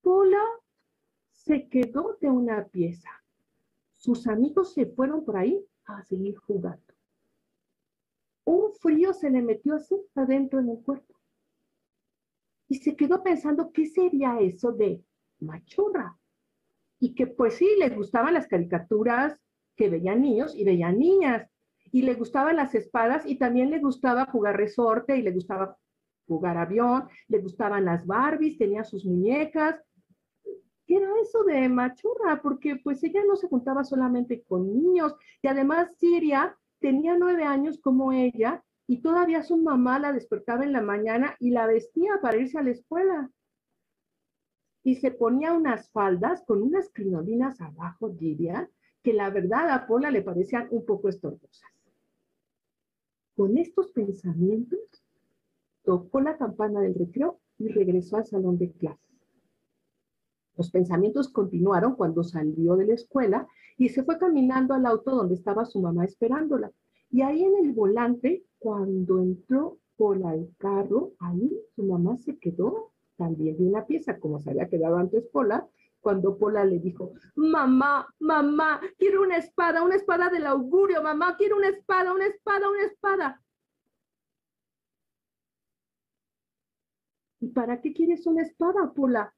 [0.00, 0.42] Pola
[1.32, 3.10] se quedó de una pieza.
[3.96, 6.94] Sus amigos se fueron por ahí a seguir jugando.
[8.44, 11.17] Un frío se le metió así adentro en el cuerpo.
[12.68, 15.02] Y se quedó pensando qué sería eso de
[15.40, 16.18] machorra.
[17.00, 19.40] Y que pues sí, le gustaban las caricaturas
[19.76, 21.48] que veían niños y veían niñas.
[21.90, 25.76] Y le gustaban las espadas y también le gustaba jugar resorte y le gustaba
[26.26, 29.82] jugar avión, le gustaban las Barbies, tenía sus muñecas
[30.88, 32.40] ¿qué era eso de machurra?
[32.42, 37.78] Porque pues ella no se juntaba solamente con niños y además Siria tenía nueve años
[37.78, 42.38] como ella y todavía su mamá la despertaba en la mañana y la vestía para
[42.38, 43.30] irse a la escuela.
[44.82, 48.70] Y se ponía unas faldas con unas crinolinas abajo, diría,
[49.02, 51.70] que la verdad a Pola le parecían un poco estorbosas.
[53.36, 54.80] Con estos pensamientos,
[55.84, 59.04] tocó la campana del recreo y regresó al salón de clases.
[60.56, 63.46] Los pensamientos continuaron cuando salió de la escuela
[63.76, 66.72] y se fue caminando al auto donde estaba su mamá esperándola.
[67.10, 72.92] Y ahí en el volante, cuando entró por el carro, ahí su mamá se quedó
[73.16, 75.68] también de una pieza, como se había quedado antes Pola,
[76.00, 81.56] cuando Pola le dijo, mamá, mamá, quiero una espada, una espada del augurio, mamá, quiero
[81.56, 83.42] una espada, una espada, una espada.
[87.40, 89.34] ¿Y para qué quieres una espada, Pola?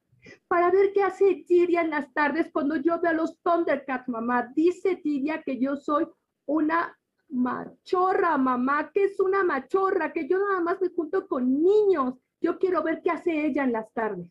[0.49, 4.53] para ver qué hace Tiria en las tardes cuando yo veo a los Thundercats, mamá.
[4.55, 6.07] Dice Tiria que yo soy
[6.47, 6.99] una
[7.31, 12.15] machorra, mamá, que es una machorra, que yo nada más me junto con niños.
[12.41, 14.27] Yo quiero ver qué hace ella en las tardes.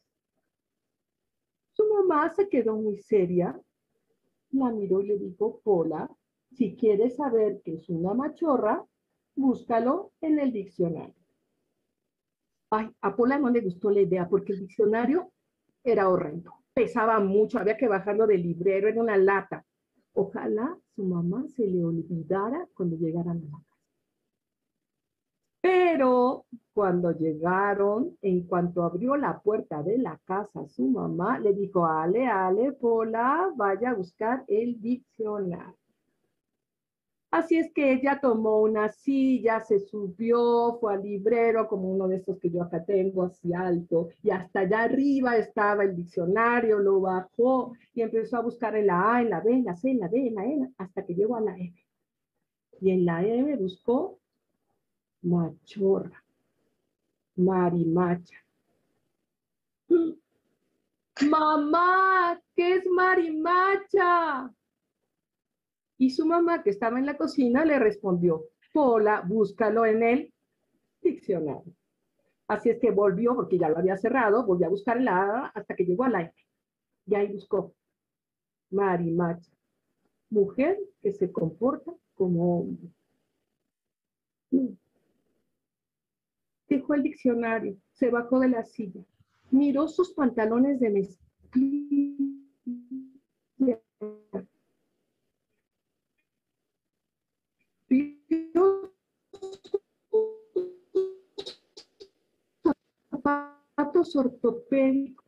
[1.73, 3.59] Su mamá se quedó muy seria,
[4.51, 6.09] la miró y le dijo, Pola,
[6.51, 8.83] si quieres saber qué es una machorra,
[9.35, 11.15] búscalo en el diccionario.
[12.71, 15.31] Ay, a Pola no le gustó la idea porque el diccionario
[15.83, 16.53] era horrendo.
[16.73, 19.65] Pesaba mucho, había que bajarlo del librero, en una lata.
[20.13, 23.89] Ojalá su mamá se le olvidara cuando llegaran a la casa.
[25.61, 31.85] Pero cuando llegaron, en cuanto abrió la puerta de la casa, su mamá le dijo,
[31.85, 35.78] Ale, Ale, Pola, vaya a buscar el diccionario.
[37.31, 42.15] Así es que ella tomó una silla, se subió, fue al librero, como uno de
[42.17, 47.01] estos que yo acá tengo, así alto, y hasta allá arriba estaba el diccionario, lo
[47.01, 49.99] bajó y empezó a buscar en la A, en la B, en la C, en
[49.99, 51.75] la D, en la E, hasta que llegó a la M.
[52.81, 54.17] Y en la M buscó
[55.21, 56.23] machorra,
[57.35, 58.37] marimacha.
[61.29, 64.51] Mamá, ¿qué es marimacha?
[65.99, 70.33] Y su mamá, que estaba en la cocina, le respondió, Pola, búscalo en el
[71.01, 71.75] diccionario.
[72.47, 75.83] Así es que volvió, porque ya lo había cerrado, volvió a buscar la hasta que
[75.83, 76.33] llegó a la
[77.05, 77.73] Y ahí buscó
[78.71, 79.51] marimacha,
[80.29, 82.89] mujer que se comporta como hombre.
[86.69, 89.03] Dejó el diccionario, se bajó de la silla,
[89.51, 92.09] miró sus pantalones de mezclilla
[103.09, 105.25] zapatos ortopédicos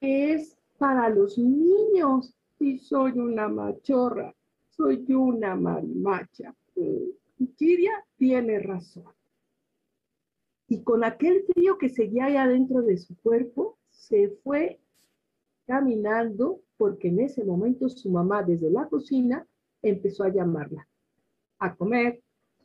[0.00, 4.34] es para los niños y soy una machorra,
[4.70, 6.54] soy una marimacha.
[7.56, 9.12] Kiria tiene razón.
[10.68, 14.80] Y con aquel frío que seguía allá dentro de su cuerpo, se fue
[15.66, 19.46] caminando porque en ese momento su mamá desde la cocina
[19.82, 20.88] empezó a llamarla
[21.62, 22.20] a comer,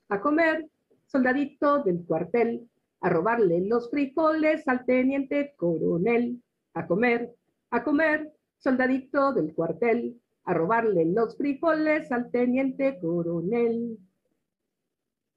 [0.09, 0.67] a comer,
[1.05, 2.67] soldadito del cuartel,
[2.99, 6.41] a robarle los frijoles al teniente coronel,
[6.73, 7.31] a comer,
[7.69, 13.99] a comer, soldadito del cuartel, a robarle los frijoles al teniente coronel.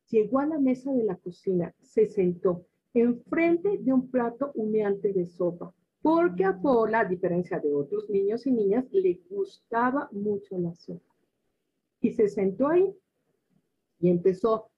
[0.08, 5.26] Llegó a la mesa de la cocina, se sentó enfrente de un plato humeante de
[5.26, 10.74] sopa, porque a Paula, a diferencia de otros niños y niñas, le gustaba mucho la
[10.74, 11.14] sopa.
[12.00, 12.96] Y se sentó ahí
[14.00, 14.70] y empezó.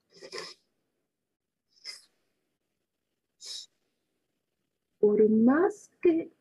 [4.99, 6.33] Por más que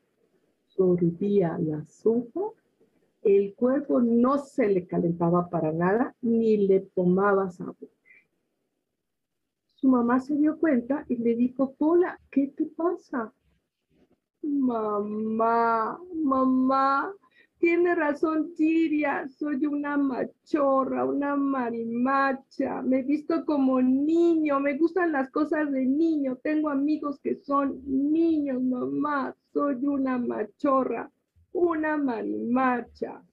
[0.68, 2.42] sorbía la sopa,
[3.24, 7.90] el cuerpo no se le calentaba para nada ni le tomaba sabor.
[9.76, 13.34] Su mamá se dio cuenta y le dijo, Pola, ¿qué te pasa?
[14.44, 17.14] Mamá, mamá,
[17.62, 25.12] tiene razón Tiria, soy una machorra, una marimacha, me he visto como niño, me gustan
[25.12, 31.12] las cosas de niño, tengo amigos que son niños, mamá, soy una machorra,
[31.54, 33.24] una marimacha.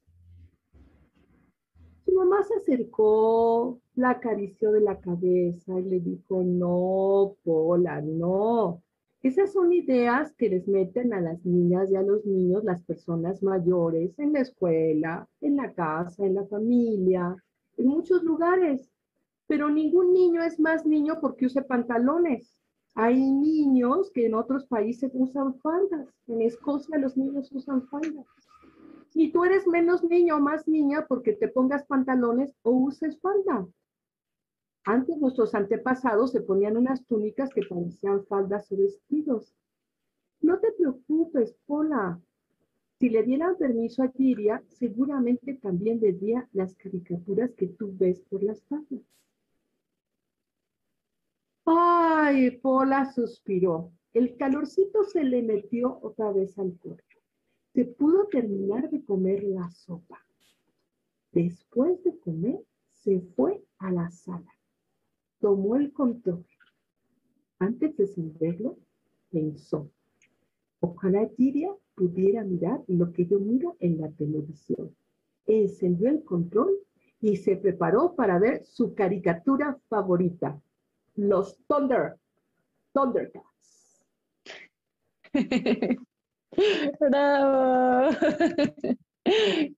[2.04, 8.82] Su mamá se acercó, la acarició de la cabeza y le dijo, no, Pola, no,
[9.22, 13.42] esas son ideas que les meten a las niñas y a los niños las personas
[13.42, 17.36] mayores en la escuela, en la casa, en la familia,
[17.76, 18.88] en muchos lugares.
[19.48, 22.54] Pero ningún niño es más niño porque use pantalones.
[22.94, 26.08] Hay niños que en otros países usan faldas.
[26.28, 28.26] En Escocia los niños usan faldas.
[29.14, 33.66] Y tú eres menos niño o más niña porque te pongas pantalones o uses falda.
[34.88, 39.54] Antes nuestros antepasados se ponían unas túnicas que parecían faldas o vestidos.
[40.40, 42.18] No te preocupes, Pola.
[42.98, 48.42] Si le dieran permiso a Kiria, seguramente también vería las caricaturas que tú ves por
[48.42, 49.02] las faldas.
[51.66, 53.92] Ay, Pola suspiró.
[54.14, 57.04] El calorcito se le metió otra vez al cuerpo.
[57.74, 60.24] Se pudo terminar de comer la sopa.
[61.32, 64.50] Después de comer, se fue a la sala
[65.40, 66.44] tomó el control.
[67.58, 68.78] Antes de encenderlo,
[69.30, 69.90] pensó,
[70.80, 74.94] ojalá Giria pudiera mirar lo que yo miro en la televisión.
[75.46, 76.70] Encendió el control
[77.20, 80.60] y se preparó para ver su caricatura favorita,
[81.16, 82.16] los Thunder,
[82.92, 84.04] Thundercats.
[87.00, 88.10] ¡Bravo!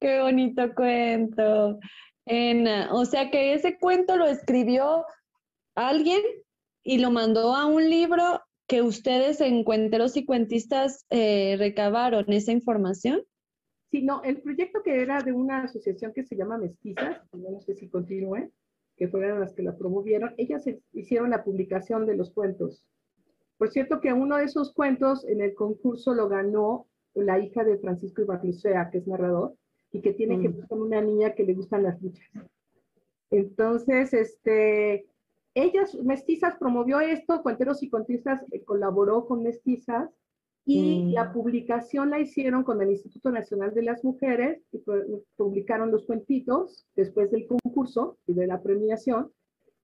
[0.01, 1.79] ¡Qué bonito cuento!
[2.93, 5.05] o sea que ese cuento lo escribió
[5.75, 6.21] alguien
[6.83, 12.53] y lo mandó a un libro que ustedes en Cuenteros y Cuentistas eh, recabaron esa
[12.53, 13.23] información.
[13.91, 17.75] Sí, no, el proyecto que era de una asociación que se llama Mestizas, no sé
[17.75, 18.51] si continúe,
[18.97, 22.87] que fueron las que la promovieron, ellas hicieron la publicación de los cuentos.
[23.59, 27.79] Por cierto que uno de esos cuentos en el concurso lo ganó la hija de
[27.79, 29.57] Francisco Ibarlucea, que es narrador,
[29.93, 32.31] y que tiene que ver con una niña que le gustan las luchas.
[33.31, 35.07] Entonces, este,
[35.55, 40.11] ellas, Mestizas, promovió esto, Cuenteros y Cuentistas eh, colaboró con Mestizas
[40.67, 41.13] Y Mm.
[41.15, 44.79] la publicación la hicieron con el Instituto Nacional de las Mujeres, y
[45.37, 49.33] publicaron los cuentitos después del concurso y de la premiación,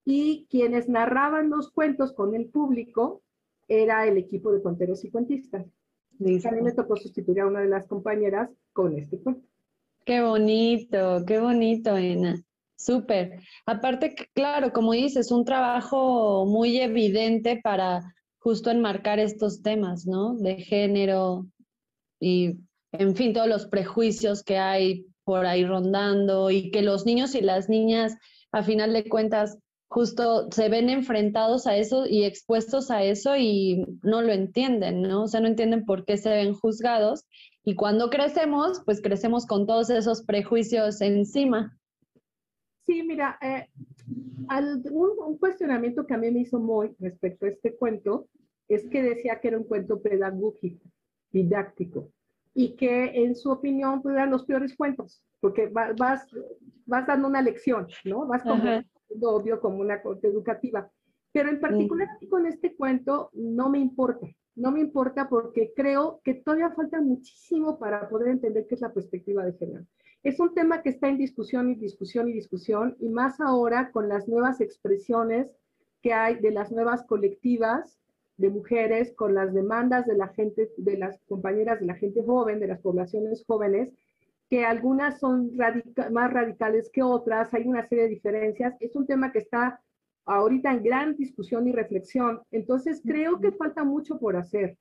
[0.04, 3.22] y quienes narraban los cuentos con el público
[3.66, 5.66] era el equipo de cuenteros y cuentistas.
[6.18, 6.48] Listo.
[6.48, 9.48] A mí me tocó sustituir a una de las compañeras con este cuento.
[10.04, 12.40] Qué bonito, qué bonito, Ena.
[12.76, 13.40] Súper.
[13.64, 20.34] Aparte, claro, como dices, un trabajo muy evidente para justo enmarcar estos temas, ¿no?
[20.34, 21.46] De género
[22.20, 22.58] y,
[22.92, 27.40] en fin, todos los prejuicios que hay por ahí rondando y que los niños y
[27.40, 28.14] las niñas,
[28.52, 29.58] a final de cuentas,
[29.88, 35.24] justo se ven enfrentados a eso y expuestos a eso y no lo entienden, ¿no?
[35.24, 37.24] O sea, no entienden por qué se ven juzgados
[37.64, 41.76] y cuando crecemos, pues crecemos con todos esos prejuicios encima.
[42.86, 43.68] Sí, mira, eh,
[44.92, 48.28] un, cuestionamiento que a mí me hizo muy respecto a este cuento
[48.68, 50.84] es que decía que era un cuento pedagógico,
[51.32, 52.10] didáctico,
[52.54, 56.28] y que en su opinión pues, eran los peores cuentos, porque va- vas,
[56.86, 58.26] vas dando una lección, ¿no?
[58.26, 58.84] Vas como, Ajá.
[59.20, 60.90] obvio, como una corte educativa.
[61.32, 66.34] Pero en particular con este cuento no me importa, no me importa porque creo que
[66.34, 69.84] todavía falta muchísimo para poder entender qué es la perspectiva de género.
[70.26, 74.08] Es un tema que está en discusión y discusión y discusión, y más ahora con
[74.08, 75.46] las nuevas expresiones
[76.02, 78.00] que hay de las nuevas colectivas
[78.36, 82.58] de mujeres, con las demandas de la gente, de las compañeras de la gente joven,
[82.58, 83.94] de las poblaciones jóvenes,
[84.50, 88.74] que algunas son radica- más radicales que otras, hay una serie de diferencias.
[88.80, 89.80] Es un tema que está
[90.24, 92.42] ahorita en gran discusión y reflexión.
[92.50, 94.76] Entonces, creo que falta mucho por hacer.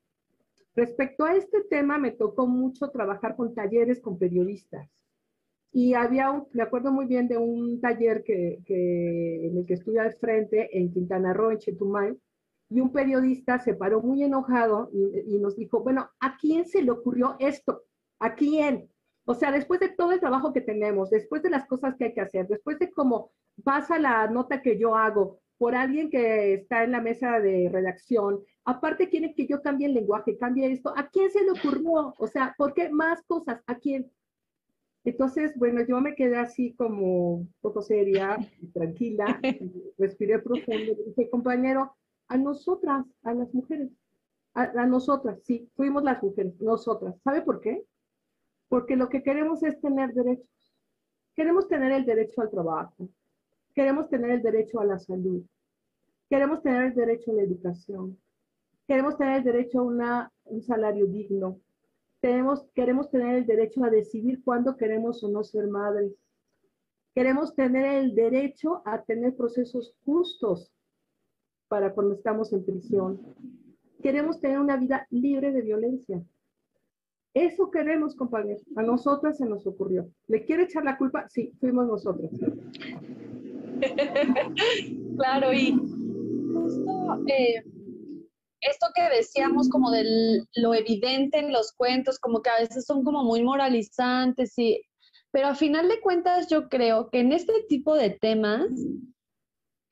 [0.75, 4.89] Respecto a este tema, me tocó mucho trabajar con talleres con periodistas.
[5.77, 9.73] Y había, un- me acuerdo muy bien de un taller que, que, en el que
[9.73, 12.17] estuve al frente en Quintana Roo, en Chetumal,
[12.69, 16.91] y un periodista se paró muy enojado y, nos dijo, bueno, ¿a quién se le
[16.91, 17.83] ocurrió esto?
[18.19, 18.89] ¿A quién?
[19.25, 22.13] O sea, después de todo el trabajo que tenemos, después de las cosas que hay
[22.13, 23.31] que hacer, después de cómo
[23.63, 28.39] pasa la nota que yo hago por alguien que está en la mesa de redacción,
[28.63, 32.13] aparte quieren que yo cambie el lenguaje, cambie esto, ¿a quién se le ocurrió?
[32.17, 33.61] O sea, ¿por qué más cosas?
[33.67, 34.09] ¿A quién?
[35.05, 38.37] Entonces, bueno, yo me quedé así como poco seria,
[38.73, 39.39] tranquila,
[39.99, 41.95] respiré profundo y dije, compañero,
[42.27, 43.91] a nosotras, a las mujeres,
[44.55, 47.15] a, a nosotras, sí, fuimos las mujeres, nosotras.
[47.23, 47.85] ¿Sabe por qué?
[48.67, 50.49] Porque lo que queremos es tener derechos.
[51.35, 53.09] Queremos tener el derecho al trabajo,
[53.75, 55.43] queremos tener el derecho a la salud,
[56.29, 58.17] queremos tener el derecho a la educación,
[58.87, 61.59] queremos tener el derecho a una, un salario digno,
[62.25, 66.11] tenemos, queremos tener el derecho a decidir cuándo queremos o no ser madres,
[67.13, 70.73] queremos tener el derecho a tener procesos justos
[71.67, 73.21] para cuando estamos en prisión,
[74.01, 76.19] queremos tener una vida libre de violencia.
[77.35, 78.63] Eso queremos, compañeros.
[78.75, 80.09] A nosotras se nos ocurrió.
[80.25, 81.29] ¿Le quiere echar la culpa?
[81.29, 82.31] Sí, fuimos nosotras.
[85.17, 85.71] Claro, y
[86.53, 87.63] justo eh,
[88.69, 93.03] esto que decíamos como de lo evidente en los cuentos, como que a veces son
[93.03, 94.81] como muy moralizantes, y,
[95.31, 98.67] pero a final de cuentas yo creo que en este tipo de temas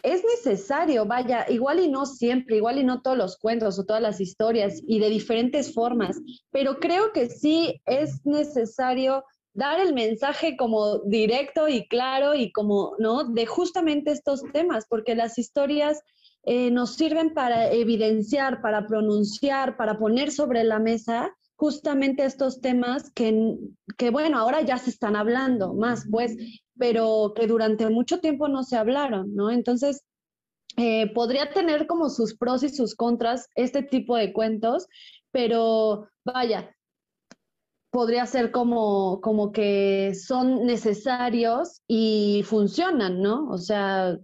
[0.04, 4.02] es necesario, vaya, igual y no siempre, igual y no todos los cuentos o todas
[4.02, 6.20] las historias y de diferentes formas,
[6.52, 12.96] pero creo que sí es necesario dar el mensaje como directo y claro y como,
[12.98, 13.24] ¿no?
[13.24, 16.02] De justamente estos temas, porque las historias
[16.44, 23.12] eh, nos sirven para evidenciar, para pronunciar, para poner sobre la mesa justamente estos temas
[23.12, 23.58] que,
[23.98, 26.36] que, bueno, ahora ya se están hablando más, pues,
[26.78, 29.50] pero que durante mucho tiempo no se hablaron, ¿no?
[29.50, 30.04] Entonces,
[30.76, 34.88] eh, podría tener como sus pros y sus contras este tipo de cuentos,
[35.32, 36.76] pero vaya,
[37.92, 43.48] podría ser como, como que son necesarios y funcionan, ¿no?
[43.50, 44.18] O sea,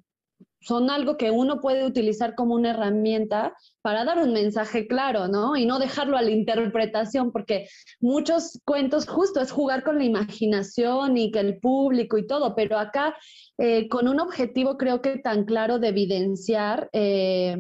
[0.62, 5.56] son algo que uno puede utilizar como una herramienta para dar un mensaje claro, ¿no?
[5.56, 7.68] Y no dejarlo a la interpretación, porque
[8.00, 12.78] muchos cuentos justo es jugar con la imaginación y que el público y todo, pero
[12.78, 13.16] acá
[13.58, 17.58] eh, con un objetivo creo que tan claro de evidenciar eh,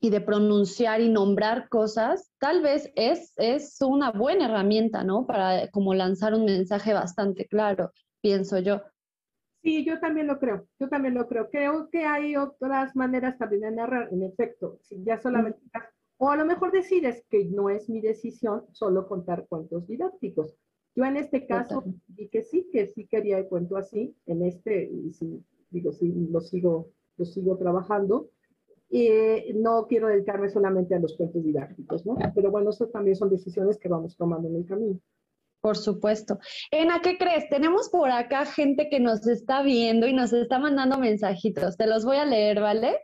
[0.00, 5.26] y de pronunciar y nombrar cosas, tal vez es, es una buena herramienta, ¿no?
[5.26, 8.82] Para como lanzar un mensaje bastante claro, pienso yo.
[9.64, 11.48] Sí, yo también lo creo, yo también lo creo.
[11.48, 15.58] Creo que hay otras maneras también de narrar, en efecto, si ya solamente,
[16.18, 20.54] o a lo mejor decides que no es mi decisión solo contar cuentos didácticos.
[20.94, 24.84] Yo en este caso di que sí, que sí quería el cuento así, en este,
[24.84, 28.28] y sí, digo, sí, lo sigo, lo sigo trabajando,
[28.90, 32.18] eh, no quiero dedicarme solamente a los cuentos didácticos, ¿no?
[32.34, 35.00] Pero bueno, eso también son decisiones que vamos tomando en el camino.
[35.64, 36.38] Por supuesto.
[36.70, 37.48] Ena, ¿qué crees?
[37.48, 41.78] Tenemos por acá gente que nos está viendo y nos está mandando mensajitos.
[41.78, 43.00] Te los voy a leer, ¿vale?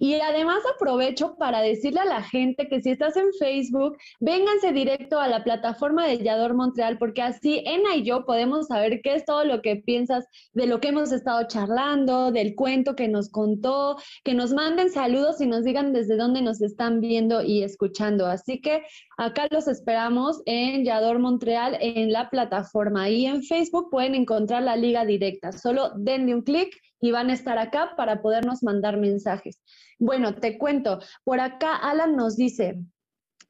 [0.00, 5.20] Y además aprovecho para decirle a la gente que si estás en Facebook, vénganse directo
[5.20, 9.24] a la plataforma de Yador Montreal, porque así Ena y yo podemos saber qué es
[9.24, 13.96] todo lo que piensas de lo que hemos estado charlando, del cuento que nos contó,
[14.24, 18.26] que nos manden saludos y nos digan desde dónde nos están viendo y escuchando.
[18.26, 18.82] Así que
[19.18, 24.76] acá los esperamos en Yador Montreal en la plataforma y en Facebook pueden encontrar la
[24.76, 25.52] liga directa.
[25.52, 29.60] Solo denle un clic y van a estar acá para podernos mandar mensajes.
[29.98, 32.78] Bueno, te cuento, por acá Alan nos dice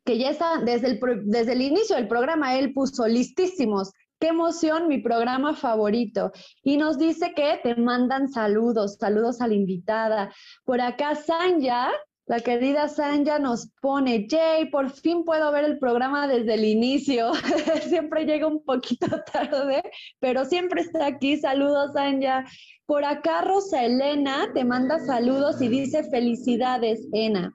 [0.05, 3.93] que ya está desde el, desde el inicio del programa, él puso listísimos.
[4.19, 6.33] Qué emoción, mi programa favorito.
[6.63, 10.33] Y nos dice que te mandan saludos, saludos a la invitada.
[10.65, 11.93] Por acá Sanja
[12.29, 17.33] la querida Sanja nos pone, Jay, por fin puedo ver el programa desde el inicio.
[17.89, 19.83] siempre llega un poquito tarde,
[20.21, 21.39] pero siempre está aquí.
[21.39, 22.45] Saludos, Sanja.
[22.85, 27.55] Por acá, Rosa Elena te manda saludos y dice felicidades, Ena.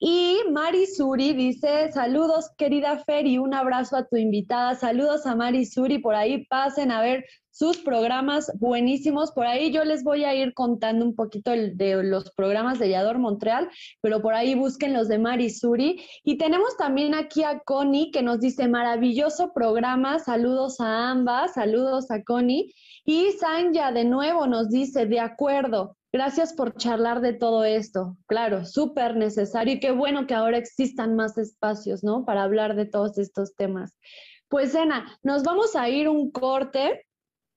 [0.00, 4.74] Y Mari Suri dice, saludos querida Fer y un abrazo a tu invitada.
[4.74, 7.24] Saludos a Mari Suri, por ahí pasen a ver
[7.58, 9.32] sus programas buenísimos.
[9.32, 13.18] Por ahí yo les voy a ir contando un poquito de los programas de Yador
[13.18, 13.68] Montreal,
[14.00, 16.00] pero por ahí busquen los de Mari Suri.
[16.22, 20.20] Y tenemos también aquí a Connie que nos dice, maravilloso programa.
[20.20, 22.72] Saludos a ambas, saludos a Connie.
[23.04, 28.16] Y Sanja de nuevo nos dice, de acuerdo, Gracias por charlar de todo esto.
[28.26, 32.24] Claro, súper necesario y qué bueno que ahora existan más espacios, ¿no?
[32.24, 33.94] Para hablar de todos estos temas.
[34.48, 37.04] Pues, Ena, nos vamos a ir un corte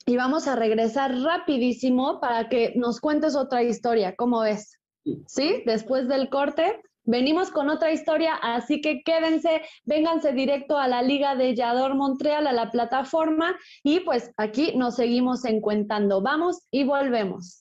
[0.05, 4.15] y vamos a regresar rapidísimo para que nos cuentes otra historia.
[4.15, 4.79] ¿Cómo ves?
[5.27, 5.63] ¿Sí?
[5.65, 11.35] Después del corte, venimos con otra historia, así que quédense, vénganse directo a la Liga
[11.35, 16.21] de Yador Montreal, a la plataforma, y pues aquí nos seguimos encuentando.
[16.21, 17.60] Vamos y volvemos.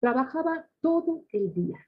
[0.00, 1.78] Trabajaba todo el día.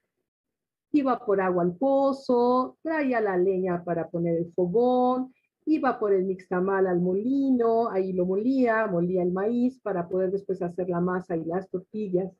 [0.91, 5.33] Iba por agua al pozo, traía la leña para poner el fogón,
[5.65, 10.61] iba por el mixtamal al molino, ahí lo molía, molía el maíz para poder después
[10.61, 12.31] hacer la masa y las tortillas.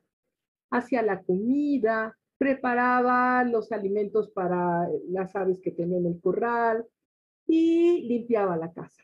[0.70, 6.86] Hacía la comida, preparaba los alimentos para las aves que tenía en el corral
[7.48, 9.02] y limpiaba la casa.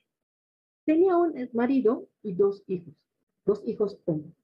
[0.85, 2.95] Tenía un marido y dos hijos,
[3.45, 4.39] dos hijos hombres.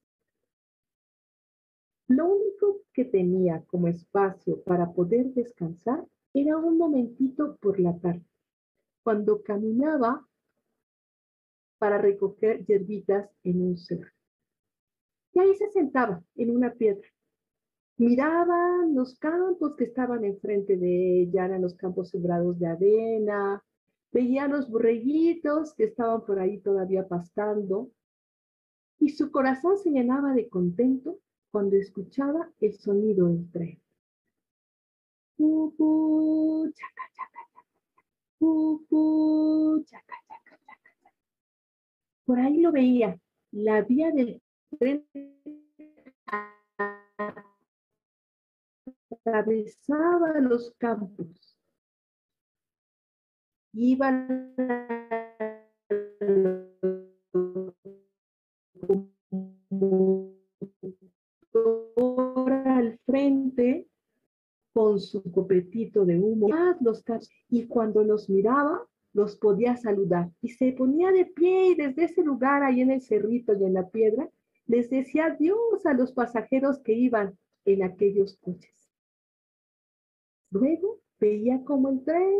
[2.07, 8.25] Lo único que tenía como espacio para poder descansar era un momentito por la tarde,
[9.03, 10.25] cuando caminaba
[11.77, 14.09] para recoger hierbitas en un cerro.
[15.33, 17.07] Y ahí se sentaba en una piedra.
[17.97, 23.63] Miraba los campos que estaban enfrente de ella, eran los campos sembrados de avena,
[24.13, 27.91] veía los borreguitos que estaban por ahí todavía pastando,
[28.99, 31.19] y su corazón se llenaba de contento
[31.51, 33.81] cuando escuchaba el sonido del tren.
[42.25, 43.19] Por ahí lo veía,
[43.51, 44.41] la vía del
[44.77, 45.05] tren
[49.09, 51.57] atravesaba los campos.
[61.97, 63.87] Iban al frente
[64.73, 66.49] con su copetito de humo
[66.81, 67.03] los
[67.49, 72.23] y cuando los miraba los podía saludar y se ponía de pie y desde ese
[72.23, 74.29] lugar ahí en el cerrito y en la piedra
[74.67, 78.91] les decía adiós a los pasajeros que iban en aquellos coches.
[80.51, 82.39] Luego veía como el tren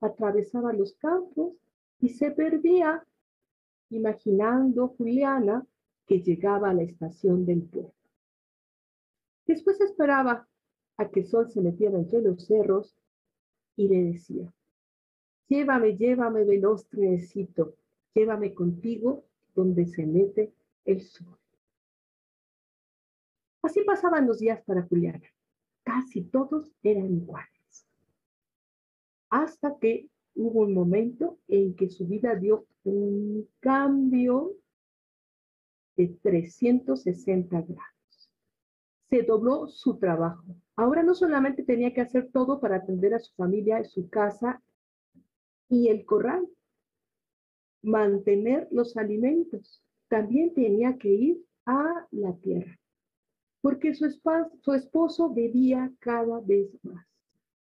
[0.00, 1.54] atravesaba los campos
[2.00, 3.04] y se perdía,
[3.90, 5.66] imaginando Juliana
[6.06, 7.99] que llegaba a la estación del pueblo.
[9.50, 10.48] Después esperaba
[10.96, 12.96] a que el sol se metiera entre los cerros
[13.74, 14.54] y le decía,
[15.48, 17.74] llévame, llévame veloz trenecito,
[18.14, 19.24] llévame contigo
[19.56, 21.36] donde se mete el sol.
[23.62, 25.28] Así pasaban los días para Juliana.
[25.82, 27.88] Casi todos eran iguales.
[29.30, 34.52] Hasta que hubo un momento en que su vida dio un cambio
[35.96, 37.99] de 360 grados.
[39.10, 40.44] Se dobló su trabajo.
[40.76, 44.62] Ahora no solamente tenía que hacer todo para atender a su familia, su casa
[45.68, 46.48] y el corral,
[47.82, 49.82] mantener los alimentos.
[50.08, 52.78] También tenía que ir a la tierra,
[53.60, 54.08] porque su,
[54.60, 57.06] su esposo bebía cada vez más.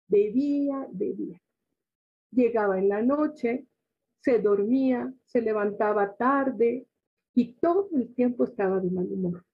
[0.08, 1.42] Bebía, bebía.
[2.32, 3.66] Llegaba en la noche,
[4.22, 6.86] se dormía, se levantaba tarde
[7.34, 9.46] y todo el tiempo estaba de mal humor.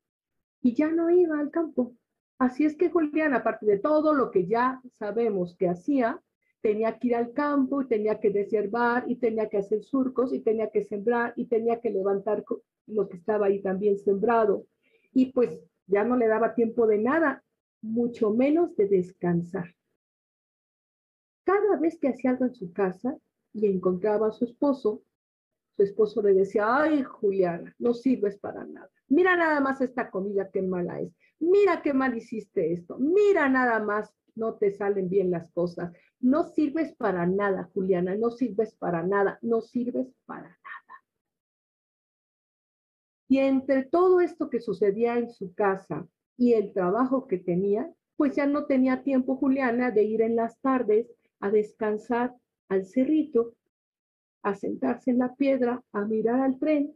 [0.66, 1.95] Y ya no iba al campo.
[2.39, 6.20] Así es que Julián, aparte de todo lo que ya sabemos que hacía,
[6.59, 10.39] tenía que ir al campo y tenía que deservar y tenía que hacer surcos y
[10.39, 12.43] tenía que sembrar y tenía que levantar
[12.88, 14.66] lo que estaba ahí también sembrado.
[15.13, 15.51] Y pues
[15.86, 17.43] ya no le daba tiempo de nada,
[17.84, 19.76] mucho menos de descansar.
[21.43, 23.16] Cada vez que hacía algo en su casa
[23.53, 25.03] y encontraba a su esposo,
[25.76, 28.89] su esposo le decía, ay, Juliana, no sirves para nada.
[29.07, 31.11] Mira nada más esta comida, qué mala es.
[31.39, 32.97] Mira qué mal hiciste esto.
[32.97, 35.91] Mira nada más, no te salen bien las cosas.
[36.19, 41.03] No sirves para nada, Juliana, no sirves para nada, no sirves para nada.
[43.28, 46.07] Y entre todo esto que sucedía en su casa
[46.38, 50.59] y el trabajo que tenía, pues ya no tenía tiempo Juliana de ir en las
[50.61, 52.34] tardes a descansar
[52.69, 53.55] al cerrito,
[54.46, 56.96] a sentarse en la piedra, a mirar al tren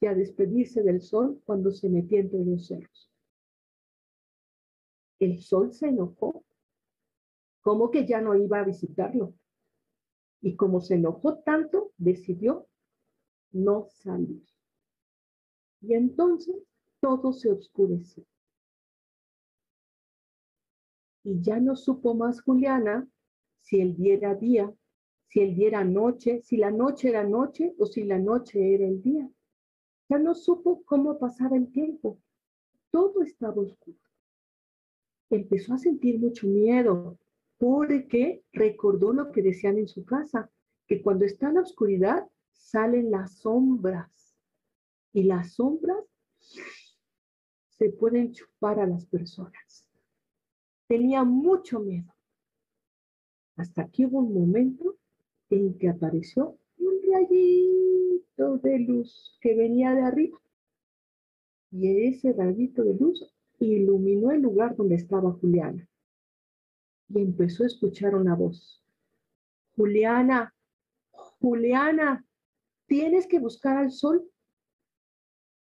[0.00, 3.10] y a despedirse del sol cuando se metía entre los cerros.
[5.18, 6.44] El sol se enojó
[7.62, 9.34] como que ya no iba a visitarlo.
[10.40, 12.68] Y como se enojó tanto, decidió
[13.50, 14.44] no salir.
[15.80, 16.54] Y entonces
[17.00, 18.24] todo se oscureció.
[21.24, 23.08] Y ya no supo más Juliana
[23.62, 24.72] si el día era día,
[25.34, 28.86] si el día era noche, si la noche era noche o si la noche era
[28.86, 29.28] el día.
[30.08, 32.20] Ya no supo cómo pasaba el tiempo.
[32.92, 33.98] Todo estaba oscuro.
[35.30, 37.18] Empezó a sentir mucho miedo,
[37.58, 40.52] porque recordó lo que decían en su casa,
[40.86, 44.36] que cuando está en la oscuridad salen las sombras
[45.12, 46.04] y las sombras
[47.70, 49.90] se pueden chupar a las personas.
[50.86, 52.14] Tenía mucho miedo.
[53.56, 54.96] Hasta que hubo un momento
[55.54, 60.38] en que apareció un rayito de luz que venía de arriba.
[61.70, 65.88] Y ese rayito de luz iluminó el lugar donde estaba Juliana
[67.08, 68.82] y empezó a escuchar una voz.
[69.76, 70.54] Juliana,
[71.40, 72.24] Juliana,
[72.86, 74.28] tienes que buscar al sol.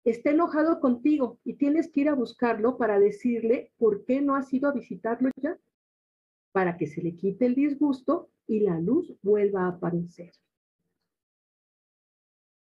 [0.05, 4.53] Está enojado contigo y tienes que ir a buscarlo para decirle por qué no has
[4.53, 5.59] ido a visitarlo ya,
[6.55, 10.33] para que se le quite el disgusto y la luz vuelva a aparecer.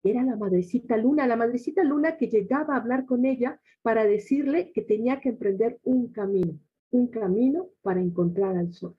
[0.03, 4.71] Era la madrecita Luna, la madrecita Luna que llegaba a hablar con ella para decirle
[4.71, 6.59] que tenía que emprender un camino
[6.91, 8.95] un camino para encontrar al sol.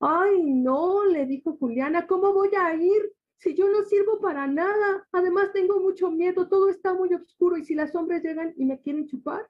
[0.00, 3.12] Ay, no, le dijo Juliana, ¿cómo voy a ir?
[3.36, 7.64] Si yo no sirvo para nada, además tengo mucho miedo, todo está muy oscuro y
[7.64, 9.48] si las hombres llegan y me quieren chupar.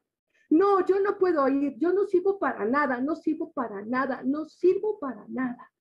[0.51, 4.47] No, yo no puedo ir, yo no sirvo para nada, no sirvo para nada, no
[4.47, 5.73] sirvo para nada.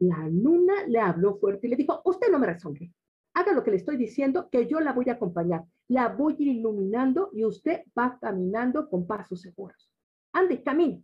[0.00, 2.92] La luna le habló fuerte y le dijo, usted no me responde
[3.34, 5.64] haga lo que le estoy diciendo, que yo la voy a acompañar.
[5.88, 9.90] La voy iluminando y usted va caminando con pasos seguros.
[10.32, 11.02] Ande, camine.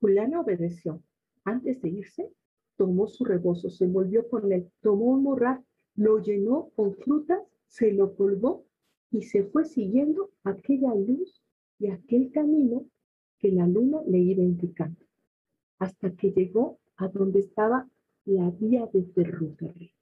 [0.00, 1.02] Juliana obedeció.
[1.44, 2.32] Antes de irse,
[2.76, 7.92] tomó su rebozo, se envolvió con él, tomó un morral, lo llenó con frutas, se
[7.92, 8.66] lo colgó
[9.14, 11.40] y se fue siguiendo aquella luz
[11.78, 12.84] y aquel camino
[13.38, 15.06] que la luna le iba indicando,
[15.78, 17.88] hasta que llegó a donde estaba
[18.24, 19.94] la vía de ferrocarril.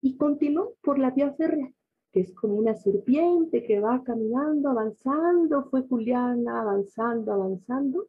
[0.00, 1.70] Y continuó por la vía férrea,
[2.10, 5.64] que es como una serpiente que va caminando, avanzando.
[5.64, 8.08] Fue Juliana avanzando, avanzando,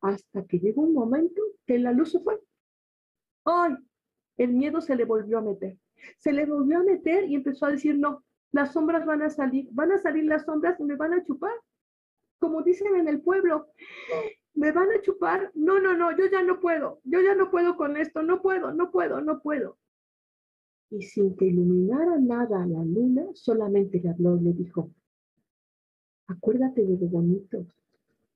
[0.00, 2.40] hasta que llegó un momento que la luz se fue.
[3.44, 3.74] ¡Ay!
[4.38, 5.76] El miedo se le volvió a meter.
[6.18, 9.68] Se le volvió a meter y empezó a decir, no, las sombras van a salir,
[9.72, 11.54] van a salir las sombras y me van a chupar.
[12.38, 13.68] Como dicen en el pueblo,
[14.58, 15.52] ¿Me van a chupar?
[15.54, 18.72] No, no, no, yo ya no puedo, yo ya no puedo con esto, no puedo,
[18.72, 19.78] no puedo, no puedo.
[20.90, 24.90] Y sin que iluminara nada a la luna, solamente le habló y le dijo,
[26.26, 27.66] acuérdate de lo bonito,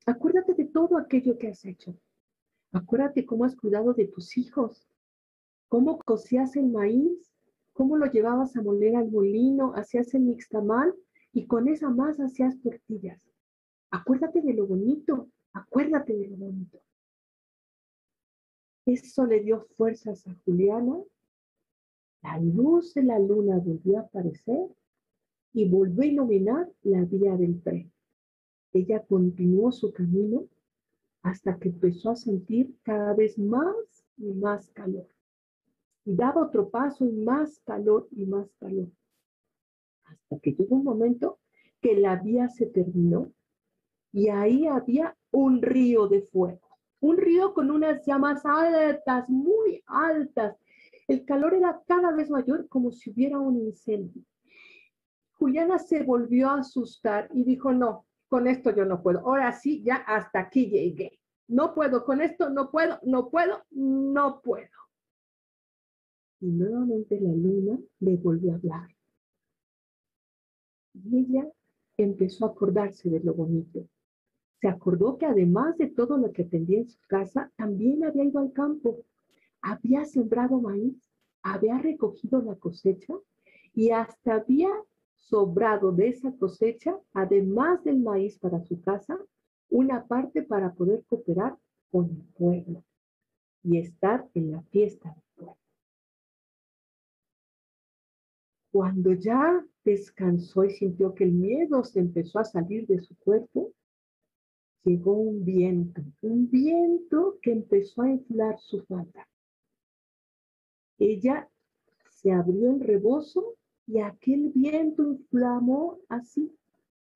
[0.07, 1.97] acuérdate de todo aquello que has hecho,
[2.71, 4.89] Acuérdate cómo has cuidado de tus hijos,
[5.69, 7.32] cómo cocías el maíz,
[7.73, 10.95] cómo lo llevabas a moler al molino, hacías el mixtamal
[11.33, 13.21] y con esa masa hacías tortillas.
[13.91, 16.81] Acuérdate de lo bonito, acuérdate de lo bonito.
[18.85, 20.99] Eso le dio fuerzas a Juliana.
[22.23, 24.69] La luz de la luna volvió a aparecer
[25.53, 27.93] y volvió a iluminar la vía del tren.
[28.73, 30.47] Ella continuó su camino
[31.23, 33.77] hasta que empezó a sentir cada vez más
[34.17, 35.07] y más calor.
[36.05, 38.89] Y daba otro paso y más calor y más calor.
[40.05, 41.39] Hasta que llegó un momento
[41.81, 43.33] que la vía se terminó
[44.13, 46.61] y ahí había un río de fuego.
[47.01, 50.57] Un río con unas llamas altas, muy altas.
[51.09, 54.23] El calor era cada vez mayor como si hubiera un incendio.
[55.33, 59.21] Juliana se volvió a asustar y dijo, no, con esto yo no puedo.
[59.21, 61.19] Ahora sí, ya hasta aquí llegué.
[61.49, 64.82] No puedo con esto, no puedo, no puedo, no puedo.
[66.43, 68.89] Y nuevamente la luna le volvió a hablar.
[70.93, 71.49] Y ella
[71.97, 73.87] empezó a acordarse de lo bonito.
[74.61, 78.41] Se acordó que además de todo lo que tendía en su casa, también había ido
[78.41, 79.05] al campo.
[79.61, 81.09] Había sembrado maíz,
[81.45, 83.15] había recogido la cosecha
[83.73, 84.71] y hasta había
[85.15, 89.17] sobrado de esa cosecha, además del maíz para su casa,
[89.71, 91.57] una parte para poder cooperar
[91.93, 92.83] con el pueblo
[93.63, 95.17] y estar en la fiesta
[98.73, 103.75] Cuando ya descansó y sintió que el miedo se empezó a salir de su cuerpo,
[104.83, 109.29] llegó un viento, un viento que empezó a inflar su falda.
[110.99, 111.51] Ella
[112.09, 113.57] se abrió el rebozo
[113.87, 116.51] y aquel viento inflamó así,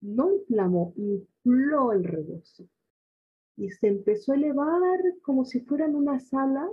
[0.02, 2.68] no inflamó, infló el rebozo.
[3.56, 6.70] Y se empezó a elevar como si fueran unas alas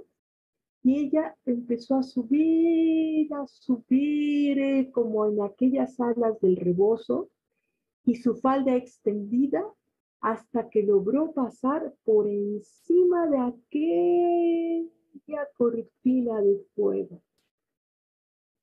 [0.84, 7.30] y ella empezó a subir, a subir eh, como en aquellas alas del rebozo
[8.06, 9.64] y su falda extendida
[10.20, 14.90] hasta que logró pasar por encima de aquella
[15.58, 17.22] cortina de fuego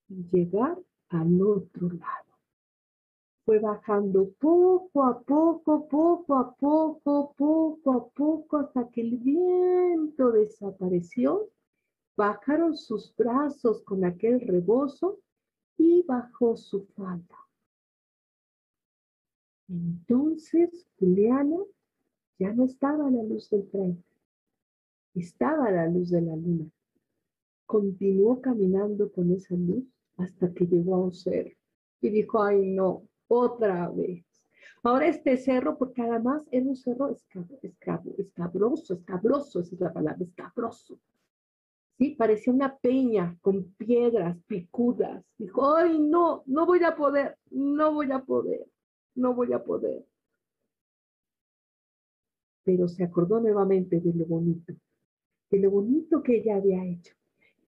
[0.08, 2.30] y llegar al otro lado.
[3.46, 10.32] Fue bajando poco a poco, poco a poco, poco a poco, hasta que el viento
[10.32, 11.48] desapareció.
[12.20, 15.20] Bajaron sus brazos con aquel rebozo
[15.78, 17.38] y bajó su falda.
[19.66, 21.56] Entonces Juliana
[22.38, 24.04] ya no estaba a la luz del tren,
[25.14, 26.70] estaba a la luz de la luna.
[27.64, 29.86] Continuó caminando con esa luz
[30.18, 31.56] hasta que llegó a un cerro
[32.02, 34.26] y dijo, ay no, otra vez.
[34.82, 37.16] Ahora este cerro, porque además era un cerro
[37.62, 41.00] escabroso, escabroso, esa es la palabra, escabroso.
[42.16, 45.24] Parecía una peña con piedras picudas.
[45.38, 48.66] Dijo, ay no, no voy a poder, no voy a poder,
[49.14, 50.04] no voy a poder.
[52.64, 54.74] Pero se acordó nuevamente de lo bonito,
[55.50, 57.14] de lo bonito que ella había hecho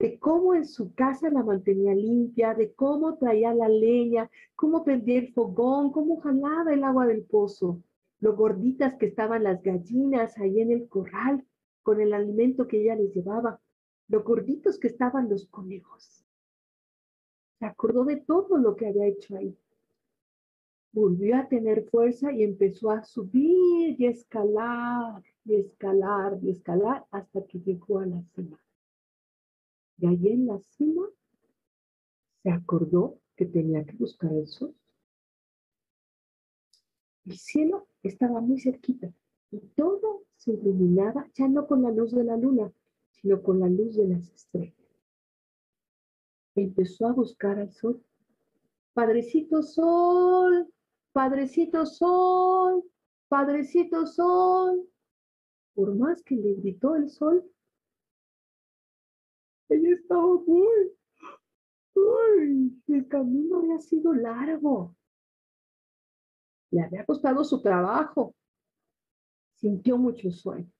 [0.02, 5.20] de cómo en su casa la mantenía limpia, de cómo traía la leña, cómo prendía
[5.20, 7.80] el fogón, cómo jalaba el agua del pozo,
[8.18, 11.46] lo gorditas que estaban las gallinas ahí en el corral
[11.84, 13.60] con el alimento que ella les llevaba,
[14.08, 16.24] lo gorditos que estaban los conejos.
[17.58, 19.56] Se acordó de todo lo que había hecho ahí.
[20.92, 27.46] Volvió a tener fuerza y empezó a subir y escalar y escalar y escalar hasta
[27.46, 28.60] que llegó a la cima.
[29.98, 31.08] Y allí en la cima
[32.42, 34.74] se acordó que tenía que buscar el sol.
[37.24, 39.12] El cielo estaba muy cerquita
[39.50, 42.72] y todo se iluminaba ya no con la luz de la luna,
[43.22, 44.76] sino con la luz de las estrellas.
[46.56, 48.04] Empezó a buscar al sol.
[48.92, 50.70] Padrecito sol,
[51.12, 52.84] padrecito sol,
[53.28, 54.86] padrecito sol.
[55.74, 57.48] Por más que le gritó el sol,
[59.70, 60.92] ella estaba muy,
[61.94, 64.94] uy, el camino había sido largo.
[66.70, 68.34] Le había costado su trabajo.
[69.54, 70.70] Sintió mucho sueño.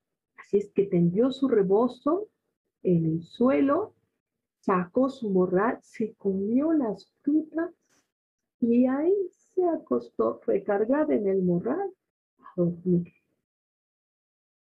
[0.43, 2.29] Así es que tendió su rebozo
[2.83, 3.95] en el suelo,
[4.59, 7.71] sacó su morral, se comió las frutas
[8.61, 11.93] y ahí se acostó recargada en el morral
[12.39, 13.13] a dormir.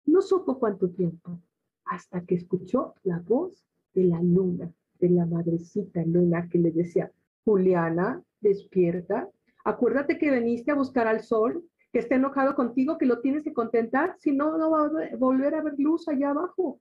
[0.07, 1.41] No supo cuánto tiempo,
[1.85, 3.65] hasta que escuchó la voz
[3.95, 7.13] de la luna, de la madrecita luna que le decía,
[7.45, 9.31] Juliana, despierta,
[9.65, 13.53] acuérdate que veniste a buscar al sol, que está enojado contigo, que lo tienes que
[13.53, 16.81] contentar, si no, no va a volver a ver luz allá abajo.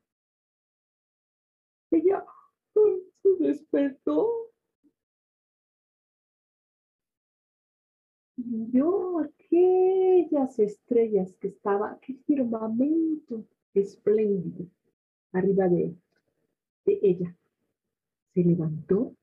[1.91, 2.23] Ella
[2.73, 4.51] se despertó.
[8.35, 14.65] Vio aquellas estrellas que estaba, aquel firmamento espléndido
[15.33, 15.95] arriba de,
[16.85, 17.35] de ella.
[18.33, 19.15] Se levantó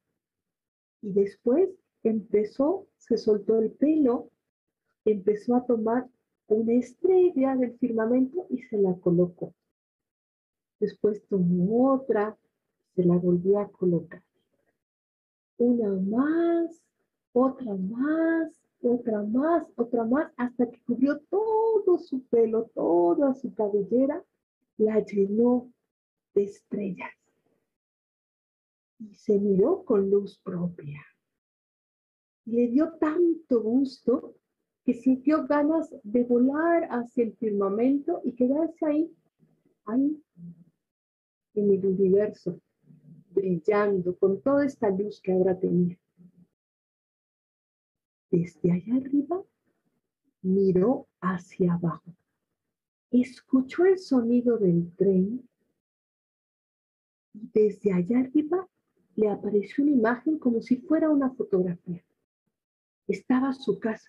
[1.01, 1.71] y después
[2.03, 4.31] empezó, se soltó el pelo,
[5.13, 6.09] empezó a tomar
[6.49, 9.55] una estrella del firmamento y se la colocó.
[10.79, 12.37] Después tomó otra,
[12.95, 14.23] se la volvió a colocar.
[15.59, 16.83] Una más,
[17.33, 24.23] otra más, otra más, otra más, hasta que cubrió todo su pelo, toda su cabellera,
[24.77, 25.73] la llenó
[26.35, 27.13] de estrellas.
[28.99, 31.03] Y se miró con luz propia.
[32.45, 34.35] Y le dio tanto gusto
[34.87, 39.13] que sintió ganas de volar hacia el firmamento y quedarse ahí,
[39.85, 40.23] ahí,
[41.55, 42.61] en el universo,
[43.31, 45.99] brillando con toda esta luz que ahora tenía.
[48.31, 49.43] Desde allá arriba
[50.43, 52.15] miró hacia abajo.
[53.11, 55.47] Escuchó el sonido del tren
[57.53, 58.67] desde allá arriba
[59.15, 62.03] le apareció una imagen como si fuera una fotografía.
[63.07, 64.09] Estaba su casa,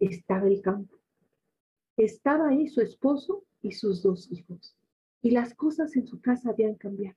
[0.00, 0.96] estaba el campo,
[1.96, 4.76] estaba ahí su esposo y sus dos hijos.
[5.22, 7.16] Y las cosas en su casa habían cambiado.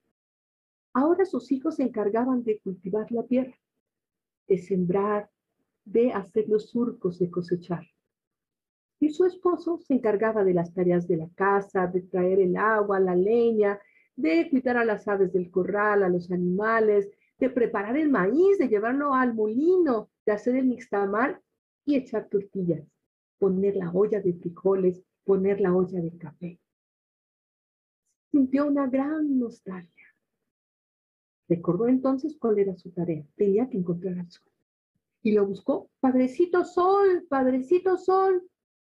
[0.94, 3.58] Ahora sus hijos se encargaban de cultivar la tierra,
[4.48, 5.30] de sembrar,
[5.86, 7.88] de hacer los surcos, de cosechar.
[9.00, 13.00] Y su esposo se encargaba de las tareas de la casa, de traer el agua,
[13.00, 13.80] la leña,
[14.16, 17.10] de cuidar a las aves del corral, a los animales,
[17.40, 21.42] de preparar el maíz, de llevarlo al molino, de hacer el mixtamal
[21.86, 22.86] y echar tortillas,
[23.40, 26.60] poner la olla de frijoles, poner la olla de café.
[28.32, 30.08] Sintió una gran nostalgia.
[31.48, 33.26] Recordó entonces cuál era su tarea.
[33.36, 34.48] Tenía que encontrar al sol.
[35.22, 35.90] Y lo buscó.
[36.00, 38.44] Padrecito sol, padrecito sol.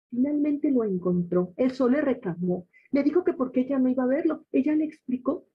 [0.09, 1.53] Finalmente lo encontró.
[1.57, 2.67] El sol le reclamó.
[2.91, 4.45] Le dijo que porque ella no iba a verlo.
[4.51, 5.45] Ella le explicó.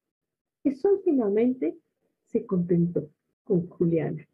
[0.62, 1.78] El sol finalmente
[2.26, 3.08] se contentó
[3.44, 4.28] con Juliana.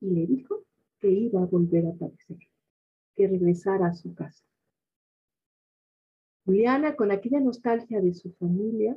[0.00, 0.64] Y le dijo
[1.00, 2.38] que iba a volver a aparecer,
[3.14, 4.44] que regresara a su casa.
[6.44, 8.96] Juliana, con aquella nostalgia de su familia,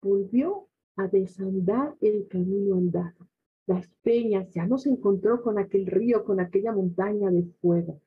[0.00, 3.28] volvió a desandar el camino andado.
[3.66, 8.00] Las peñas, ya no se encontró con aquel río, con aquella montaña de fuego.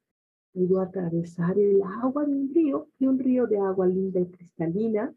[0.54, 5.14] Pudo atravesar el agua de un río, de un río de agua linda y cristalina.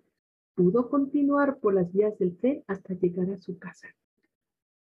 [0.55, 3.89] Pudo continuar por las vías del tren hasta llegar a su casa.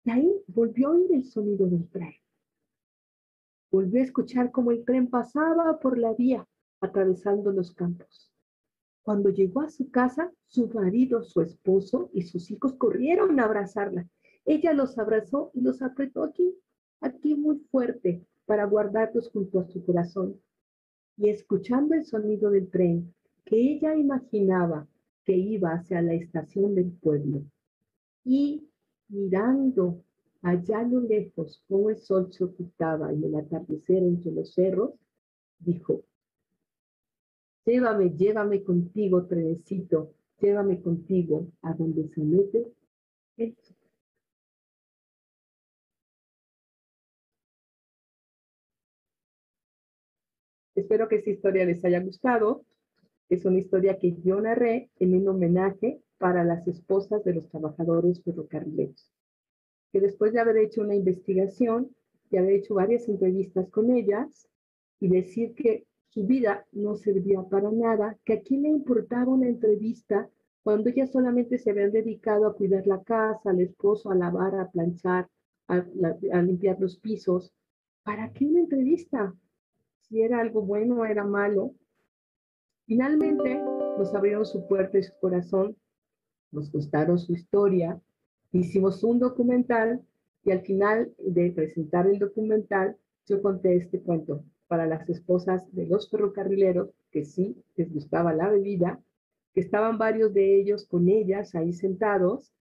[0.05, 2.14] Y ahí volvió a oír el sonido del tren.
[3.71, 6.47] Volvió a escuchar cómo el tren pasaba por la vía,
[6.81, 8.33] atravesando los campos.
[9.03, 14.09] Cuando llegó a su casa, su marido, su esposo y sus hijos corrieron a abrazarla.
[14.45, 16.55] Ella los abrazó y los apretó aquí,
[17.01, 20.41] aquí muy fuerte, para guardarlos junto a su corazón.
[21.16, 23.14] Y escuchando el sonido del tren,
[23.45, 24.89] que ella imaginaba
[25.25, 27.43] que iba hacia la estación del pueblo,
[28.25, 28.68] y
[29.09, 30.03] mirando
[30.43, 34.95] allá a lo lejos cómo el sol se ocultaba en el atardecer entre los cerros,
[35.59, 36.05] dijo,
[37.66, 42.72] llévame, llévame contigo, trenecito, llévame contigo a donde se mete
[43.36, 43.76] el sol.
[50.74, 52.64] Espero que esta historia les haya gustado.
[53.28, 58.22] Es una historia que yo narré en un homenaje para las esposas de los trabajadores
[58.24, 59.12] ferrocarrileros
[59.93, 61.95] que después de haber hecho una investigación,
[62.30, 64.49] de haber hecho varias entrevistas con ellas
[65.01, 70.28] y decir que su vida no servía para nada, que aquí le importaba una entrevista
[70.62, 74.70] cuando ellas solamente se habían dedicado a cuidar la casa, al esposo, a lavar, a
[74.70, 75.28] planchar,
[75.68, 75.84] a,
[76.32, 77.53] a limpiar los pisos.
[78.03, 79.34] ¿Para qué una entrevista?
[80.01, 81.74] Si era algo bueno o era malo.
[82.86, 83.62] Finalmente
[83.99, 85.76] nos abrieron su puerta y su corazón,
[86.51, 88.01] nos contaron su historia,
[88.53, 90.03] Hicimos un documental
[90.45, 92.97] y al final de presentar el documental,
[93.27, 98.49] yo conté este cuento para las esposas de los ferrocarrileros, que sí les gustaba la
[98.49, 99.01] bebida,
[99.55, 102.53] que estaban varios de ellos con ellas ahí sentados,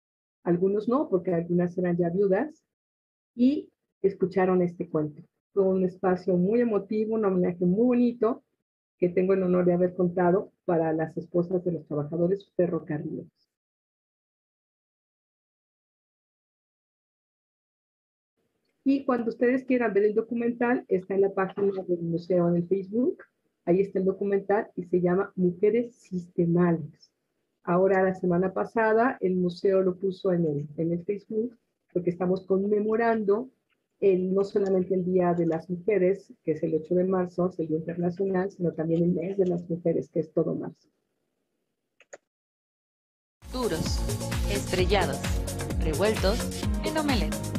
[0.44, 2.64] algunos no, porque algunas eran ya viudas,
[3.36, 3.70] y
[4.04, 5.24] escucharon este cuento.
[5.54, 8.44] Fue un espacio muy emotivo, un homenaje muy bonito
[9.00, 13.49] que tengo el honor de haber contado para las esposas de los trabajadores ferrocarrileros.
[18.92, 22.68] Y cuando ustedes quieran ver el documental, está en la página del museo en el
[22.68, 23.24] Facebook.
[23.64, 27.12] Ahí está el documental y se llama Mujeres Sistemales.
[27.62, 31.56] Ahora, la semana pasada, el museo lo puso en el, en el Facebook,
[31.94, 33.52] porque estamos conmemorando
[34.00, 37.60] el, no solamente el Día de las Mujeres, que es el 8 de marzo, es
[37.60, 40.90] el Día Internacional, sino también el mes de las mujeres, que es todo marzo.
[43.54, 44.00] Duros,
[44.52, 45.22] estrellados,
[45.80, 46.40] revueltos
[46.84, 47.59] en omelette.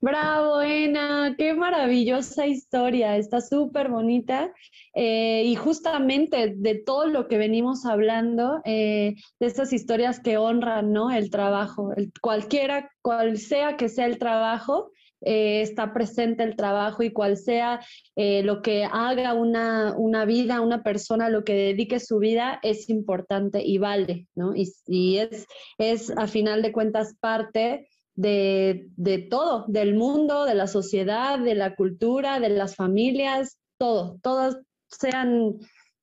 [0.00, 4.54] Bravo, Ena, qué maravillosa historia, está súper bonita.
[4.94, 10.92] Eh, y justamente de todo lo que venimos hablando, eh, de estas historias que honran
[10.92, 11.10] ¿no?
[11.10, 17.10] el trabajo, cualquiera, cual sea que sea el trabajo, eh, está presente el trabajo y
[17.10, 17.80] cual sea
[18.14, 23.64] lo que haga una, una, vida, una persona, lo que dedique su vida, es importante
[23.64, 24.54] y vale, ¿no?
[24.54, 25.46] Y, y es,
[25.76, 27.88] es a final de cuentas parte
[28.18, 34.56] de, todo, del mundo, de la sociedad, de la cultura, de las familias, todo, todas
[34.88, 35.54] sean,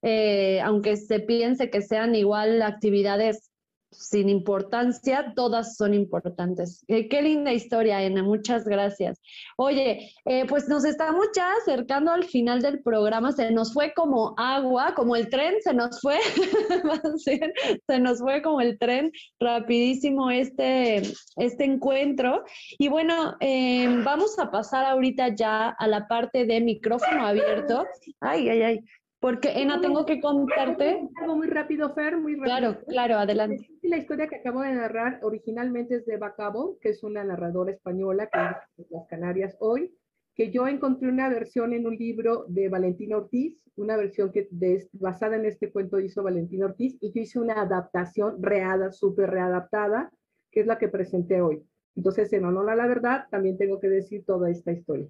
[0.01, 3.51] eh, aunque se piense que sean igual actividades
[3.97, 6.83] sin importancia, todas son importantes.
[6.87, 9.19] Eh, qué linda historia, Ana, muchas gracias.
[9.57, 14.33] Oye, eh, pues nos estamos ya acercando al final del programa, se nos fue como
[14.37, 16.17] agua, como el tren, se nos fue,
[17.87, 21.01] se nos fue como el tren, rapidísimo este,
[21.37, 22.43] este encuentro.
[22.77, 27.85] Y bueno, em, vamos a pasar ahorita ya a la parte de micrófono abierto.
[28.19, 28.79] Ay, ay, ay.
[29.19, 31.07] Porque, Ena, tengo que contarte.
[31.15, 32.57] Algo muy rápido, Fer, muy rápido.
[32.57, 33.67] Claro, claro, adelante.
[33.81, 38.29] La historia que acabo de narrar originalmente es de Bacabo, que es una narradora española
[38.31, 39.95] que vive en las Canarias hoy,
[40.35, 44.47] que yo encontré una versión en un libro de Valentina Ortiz, una versión que
[44.93, 50.11] basada en este cuento hizo Valentina Ortiz, y yo hice una adaptación reada, súper readaptada,
[50.51, 51.63] que es la que presenté hoy.
[51.95, 55.07] Entonces, en honor a la verdad, también tengo que decir toda esta historia.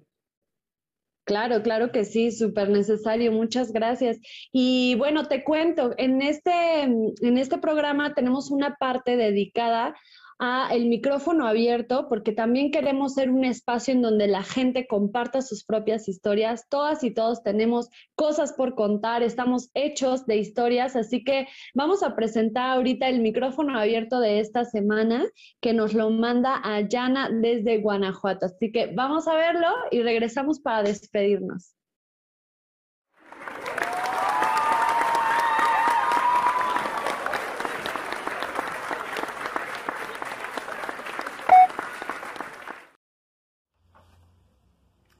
[1.26, 3.32] Claro, claro que sí, súper necesario.
[3.32, 4.18] Muchas gracias.
[4.52, 9.96] Y bueno, te cuento, en este, en este programa tenemos una parte dedicada
[10.38, 15.42] a el micrófono abierto, porque también queremos ser un espacio en donde la gente comparta
[15.42, 16.66] sus propias historias.
[16.68, 22.16] Todas y todos tenemos cosas por contar, estamos hechos de historias, así que vamos a
[22.16, 25.24] presentar ahorita el micrófono abierto de esta semana
[25.60, 26.82] que nos lo manda a
[27.30, 28.46] desde Guanajuato.
[28.46, 31.75] Así que vamos a verlo y regresamos para despedirnos.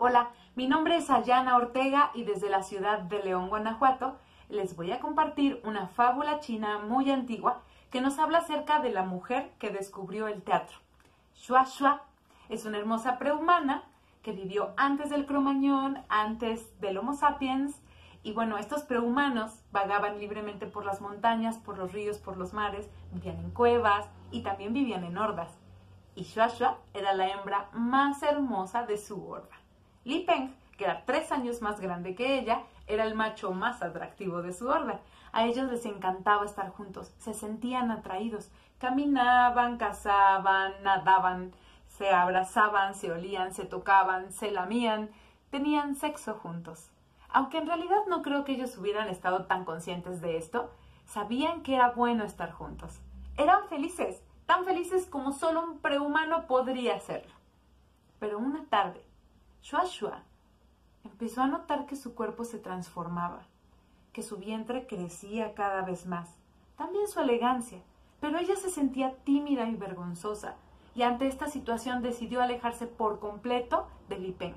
[0.08, 4.16] Hola, mi nombre es Ayana Ortega y desde la ciudad de León, Guanajuato,
[4.48, 9.02] les voy a compartir una fábula china muy antigua que nos habla acerca de la
[9.02, 10.78] mujer que descubrió el teatro.
[11.34, 12.04] Shua Shua
[12.48, 13.82] es una hermosa prehumana
[14.22, 17.82] que vivió antes del cromañón, antes del Homo sapiens,
[18.22, 22.88] y bueno, estos prehumanos vagaban libremente por las montañas, por los ríos, por los mares,
[23.10, 25.58] vivían en cuevas y también vivían en hordas.
[26.14, 29.65] Y Shua Shua era la hembra más hermosa de su horda.
[30.06, 34.40] Li Peng, que era tres años más grande que ella, era el macho más atractivo
[34.40, 35.00] de su horda.
[35.32, 38.48] A ellos les encantaba estar juntos, se sentían atraídos,
[38.78, 41.52] caminaban, cazaban, nadaban,
[41.88, 45.10] se abrazaban, se olían, se tocaban, se lamían,
[45.50, 46.88] tenían sexo juntos.
[47.28, 50.70] Aunque en realidad no creo que ellos hubieran estado tan conscientes de esto,
[51.06, 53.00] sabían que era bueno estar juntos.
[53.36, 57.34] Eran felices, tan felices como solo un prehumano podría serlo.
[58.20, 59.05] Pero una tarde,
[59.68, 60.22] Shua
[61.02, 63.42] empezó a notar que su cuerpo se transformaba,
[64.12, 66.28] que su vientre crecía cada vez más,
[66.76, 67.80] también su elegancia,
[68.20, 70.54] pero ella se sentía tímida y vergonzosa,
[70.94, 74.54] y ante esta situación decidió alejarse por completo de Li Peng.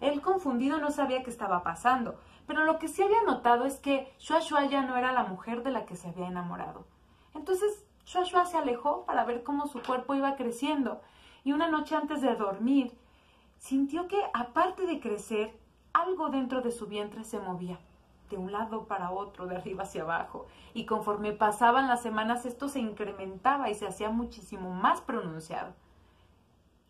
[0.00, 2.18] Él confundido no sabía qué estaba pasando,
[2.48, 5.62] pero lo que sí había notado es que Shua Shua ya no era la mujer
[5.62, 6.84] de la que se había enamorado.
[7.34, 11.00] Entonces Shua Shua se alejó para ver cómo su cuerpo iba creciendo,
[11.44, 12.92] y una noche antes de dormir,
[13.62, 15.56] sintió que, aparte de crecer,
[15.92, 17.78] algo dentro de su vientre se movía,
[18.28, 22.68] de un lado para otro, de arriba hacia abajo, y conforme pasaban las semanas esto
[22.68, 25.74] se incrementaba y se hacía muchísimo más pronunciado.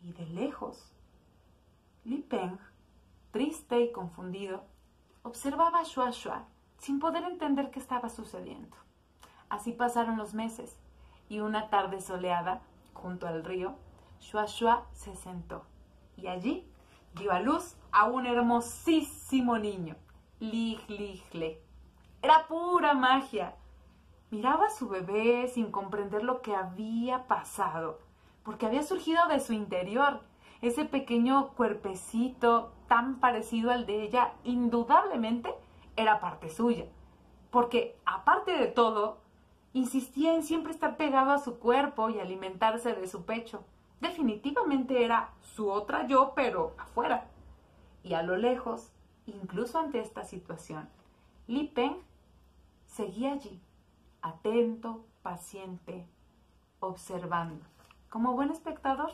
[0.02, 0.90] Y de lejos,
[2.04, 2.58] Li Peng,
[3.32, 4.64] triste y confundido,
[5.24, 6.46] observaba a Shua Shua
[6.78, 8.76] sin poder entender qué estaba sucediendo.
[9.50, 10.78] Así pasaron los meses,
[11.28, 12.62] y una tarde soleada,
[12.94, 13.74] junto al río,
[14.20, 15.66] Shua se sentó
[16.22, 16.68] y allí
[17.14, 19.96] dio a luz a un hermosísimo niño,
[20.38, 20.80] Lig
[21.32, 21.60] Le.
[22.22, 23.56] Era pura magia.
[24.30, 27.98] Miraba a su bebé sin comprender lo que había pasado,
[28.44, 30.20] porque había surgido de su interior.
[30.62, 35.52] Ese pequeño cuerpecito tan parecido al de ella, indudablemente
[35.96, 36.86] era parte suya,
[37.50, 39.18] porque aparte de todo,
[39.72, 43.64] insistía en siempre estar pegado a su cuerpo y alimentarse de su pecho.
[44.02, 47.28] Definitivamente era su otra yo, pero afuera.
[48.02, 48.90] Y a lo lejos,
[49.26, 50.88] incluso ante esta situación,
[51.46, 51.98] Li Peng
[52.84, 53.60] seguía allí,
[54.20, 56.04] atento, paciente,
[56.80, 57.64] observando,
[58.10, 59.12] como buen espectador.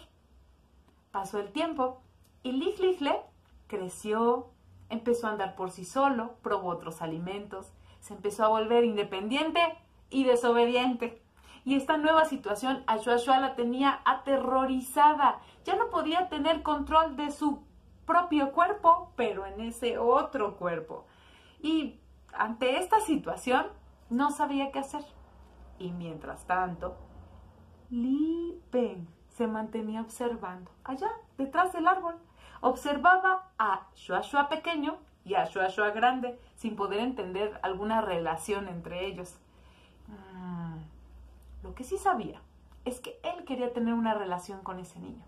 [1.13, 2.01] Pasó el tiempo
[2.43, 3.21] y Li Le
[3.67, 4.49] creció,
[4.89, 9.61] empezó a andar por sí solo, probó otros alimentos, se empezó a volver independiente
[10.09, 11.21] y desobediente.
[11.65, 15.41] Y esta nueva situación a Shua la tenía aterrorizada.
[15.65, 17.63] Ya no podía tener control de su
[18.07, 21.05] propio cuerpo, pero en ese otro cuerpo.
[21.61, 22.01] Y
[22.33, 23.67] ante esta situación
[24.11, 25.05] no sabía qué hacer.
[25.79, 26.97] Y mientras tanto,
[27.91, 32.17] Li Peng se mantenía observando allá, detrás del árbol.
[32.61, 38.69] Observaba a Shua Shua pequeño y a Shua Shua grande, sin poder entender alguna relación
[38.69, 39.39] entre ellos.
[41.69, 42.41] Lo que sí sabía
[42.87, 45.23] es que él quería tener una relación con ese niño.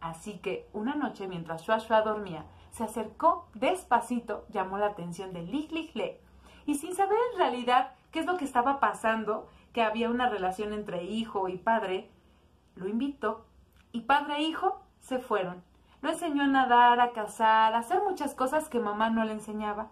[0.00, 5.42] Así que una noche, mientras Shua Shua dormía, se acercó despacito, llamó la atención de
[5.42, 6.18] Lig Lig Le,
[6.64, 10.72] y sin saber en realidad qué es lo que estaba pasando, que había una relación
[10.72, 12.10] entre hijo y padre,
[12.74, 13.44] lo invitó,
[13.92, 15.62] y padre e hijo se fueron.
[16.00, 19.88] Lo enseñó a nadar, a cazar, a hacer muchas cosas que mamá no le enseñaba.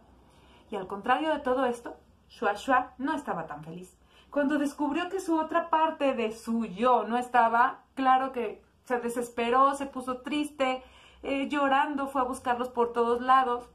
[0.70, 1.94] Y al contrario de todo esto,
[2.30, 3.98] Shua Shua no estaba tan feliz.
[4.34, 9.76] Cuando descubrió que su otra parte de su yo no estaba, claro que se desesperó,
[9.76, 10.82] se puso triste,
[11.22, 13.70] eh, llorando, fue a buscarlos por todos lados.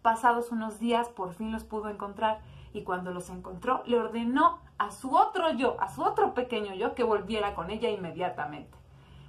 [0.00, 2.40] Pasados unos días, por fin los pudo encontrar
[2.72, 6.94] y cuando los encontró, le ordenó a su otro yo, a su otro pequeño yo,
[6.94, 8.78] que volviera con ella inmediatamente.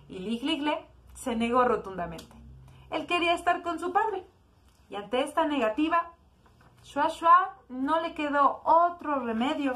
[0.07, 0.85] Y Ligle
[1.15, 2.33] se negó rotundamente.
[2.91, 4.25] Él quería estar con su padre.
[4.89, 6.13] Y ante esta negativa,
[6.81, 9.73] Shua Shua no le quedó otro remedio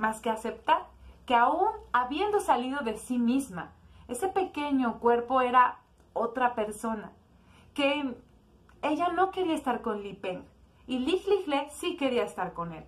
[0.00, 0.88] más que aceptar
[1.26, 3.72] que aún habiendo salido de sí misma,
[4.08, 5.78] ese pequeño cuerpo era
[6.12, 7.12] otra persona,
[7.74, 8.16] que
[8.82, 10.42] ella no quería estar con Li Peng
[10.88, 12.84] y Li Le sí quería estar con él.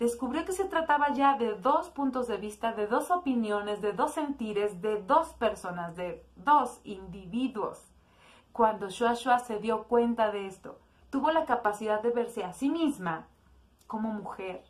[0.00, 4.12] Descubrió que se trataba ya de dos puntos de vista, de dos opiniones, de dos
[4.12, 7.92] sentires, de dos personas, de dos individuos.
[8.52, 12.70] Cuando Shua Shua se dio cuenta de esto, tuvo la capacidad de verse a sí
[12.70, 13.26] misma
[13.86, 14.64] como mujer,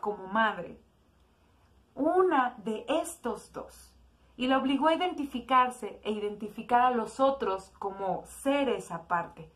[0.00, 0.80] como madre,
[1.98, 3.92] una de estos dos
[4.36, 9.50] y la obligó a identificarse e identificar a los otros como seres aparte.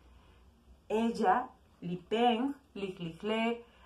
[0.89, 1.51] Ella,
[1.81, 2.97] Li Peng, Li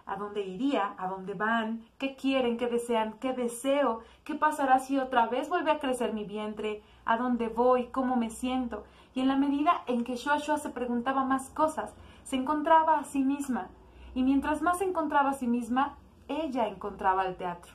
[0.07, 4.99] a dónde iría, a dónde van, qué quieren, qué desean, qué deseo, qué pasará si
[4.99, 8.85] otra vez vuelve a crecer mi vientre, a dónde voy, cómo me siento.
[9.15, 13.05] Y en la medida en que Shua Shua se preguntaba más cosas, se encontraba a
[13.05, 13.69] sí misma.
[14.15, 17.75] Y mientras más se encontraba a sí misma, ella encontraba el teatro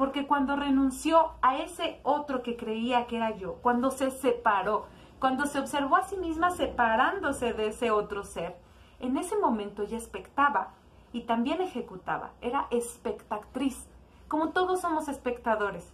[0.00, 4.86] porque cuando renunció a ese otro que creía que era yo, cuando se separó,
[5.18, 8.56] cuando se observó a sí misma separándose de ese otro ser,
[8.98, 10.70] en ese momento ella expectaba
[11.12, 13.90] y también ejecutaba, era espectatriz,
[14.26, 15.92] como todos somos espectadores.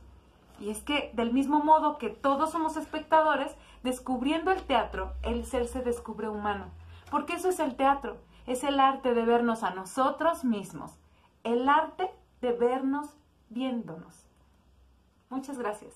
[0.60, 5.66] Y es que del mismo modo que todos somos espectadores, descubriendo el teatro, el ser
[5.66, 6.66] se descubre humano,
[7.10, 10.92] porque eso es el teatro, es el arte de vernos a nosotros mismos,
[11.42, 12.08] el arte
[12.40, 13.16] de vernos
[13.50, 14.24] viéndonos.
[15.30, 15.94] Muchas gracias.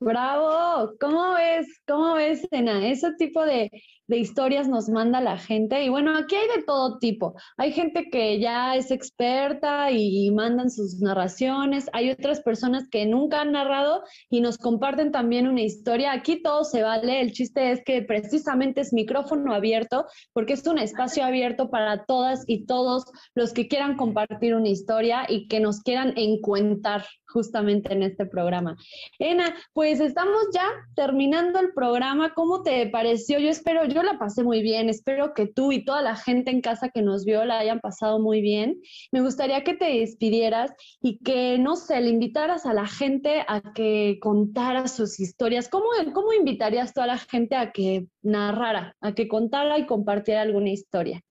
[0.00, 1.66] Bravo, ¿cómo ves?
[1.86, 2.88] ¿Cómo ves, Sena?
[2.88, 3.70] Ese tipo de,
[4.08, 5.84] de, historias nos manda la gente.
[5.84, 7.34] Y bueno, aquí hay de todo tipo.
[7.56, 11.88] Hay gente que ya es experta y mandan sus narraciones.
[11.92, 16.12] Hay otras personas que nunca han narrado y nos comparten también una historia.
[16.12, 17.20] Aquí todo se vale.
[17.20, 22.44] El chiste es que precisamente es micrófono abierto porque es un espacio abierto para todas
[22.46, 23.04] y todos
[23.34, 28.76] los que quieran compartir una historia y que nos quieran encuentar justamente en este programa.
[29.18, 32.34] Ena, pues estamos ya terminando el programa.
[32.34, 33.38] ¿Cómo te pareció?
[33.38, 34.88] Yo espero, yo la pasé muy bien.
[34.88, 38.18] Espero que tú y toda la gente en casa que nos vio la hayan pasado
[38.18, 38.80] muy bien.
[39.12, 43.72] Me gustaría que te despidieras y que, no sé, le invitaras a la gente a
[43.74, 45.68] que contara sus historias.
[45.68, 50.42] ¿Cómo, cómo invitarías tú a la gente a que narrara, a que contara y compartiera
[50.42, 51.22] alguna historia?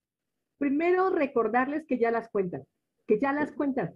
[0.57, 2.64] Primero, recordarles que ya las cuentan,
[3.06, 3.94] que ya las cuentan,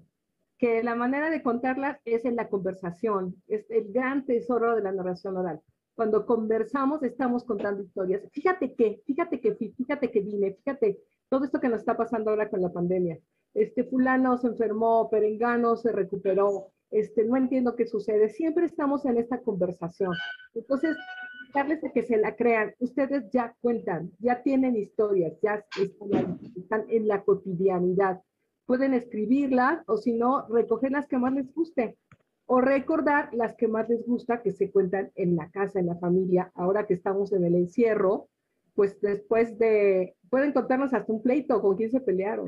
[0.57, 4.91] que la manera de contarlas es en la conversación, es el gran tesoro de la
[4.91, 5.59] narración oral.
[6.01, 8.23] Cuando conversamos estamos contando historias.
[8.31, 10.99] Fíjate que, fíjate que fíjate que vine, fíjate
[11.29, 13.19] todo esto que nos está pasando ahora con la pandemia.
[13.53, 18.29] Este fulano se enfermó, perengano se recuperó, este, no entiendo qué sucede.
[18.29, 20.15] Siempre estamos en esta conversación.
[20.55, 20.97] Entonces,
[21.53, 22.73] darles a que se la crean.
[22.79, 28.23] Ustedes ya cuentan, ya tienen historias, ya están, en la cotidianidad.
[28.65, 31.95] Pueden escribirlas o si no, recoger las que más les guste
[32.53, 35.95] o recordar las que más les gusta que se cuentan en la casa, en la
[35.95, 38.27] familia, ahora que estamos en el encierro,
[38.75, 42.47] pues después de, pueden contarnos hasta un pleito con quién se pelearon.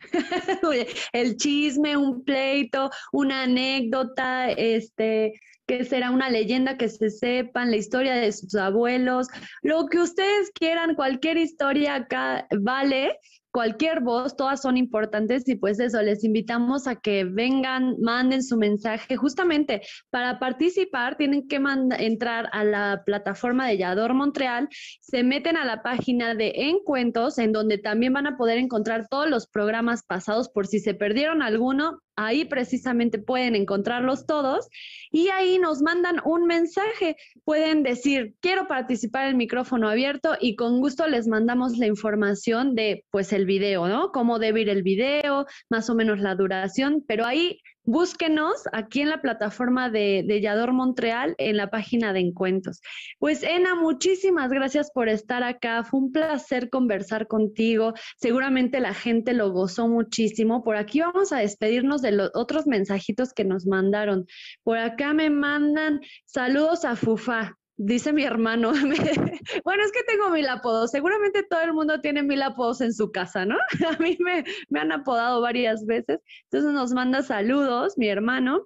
[1.12, 5.34] el chisme, un pleito, una anécdota, este,
[5.66, 9.28] que será una leyenda que se sepan, la historia de sus abuelos,
[9.60, 13.18] lo que ustedes quieran, cualquier historia acá vale
[13.54, 18.56] cualquier voz, todas son importantes y pues eso, les invitamos a que vengan, manden su
[18.56, 19.14] mensaje.
[19.14, 21.62] Justamente para participar tienen que
[22.00, 24.68] entrar a la plataforma de Yador Montreal,
[25.00, 29.30] se meten a la página de Encuentros, en donde también van a poder encontrar todos
[29.30, 34.68] los programas pasados por si se perdieron alguno, Ahí precisamente pueden encontrarlos todos
[35.10, 37.16] y ahí nos mandan un mensaje.
[37.44, 43.04] Pueden decir, quiero participar en micrófono abierto y con gusto les mandamos la información de
[43.10, 44.12] pues el video, ¿no?
[44.12, 49.10] Cómo debe ir el video, más o menos la duración, pero ahí Búsquenos aquí en
[49.10, 52.80] la plataforma de, de, Montreal, en la página de encuentros.
[53.18, 55.84] Pues, Ena, muchísimas gracias por estar acá.
[55.84, 57.92] Fue un placer conversar contigo.
[58.16, 60.64] Seguramente la gente lo gozó muchísimo.
[60.64, 64.26] Por aquí vamos a despedirnos de los otros mensajitos que nos mandaron.
[64.62, 67.58] Por acá me mandan saludos a Fufa.
[67.76, 68.72] Dice mi hermano,
[69.64, 73.10] bueno, es que tengo mil apodos, seguramente todo el mundo tiene mil apodos en su
[73.10, 73.56] casa, ¿no?
[73.98, 78.64] A mí me, me han apodado varias veces, entonces nos manda saludos mi hermano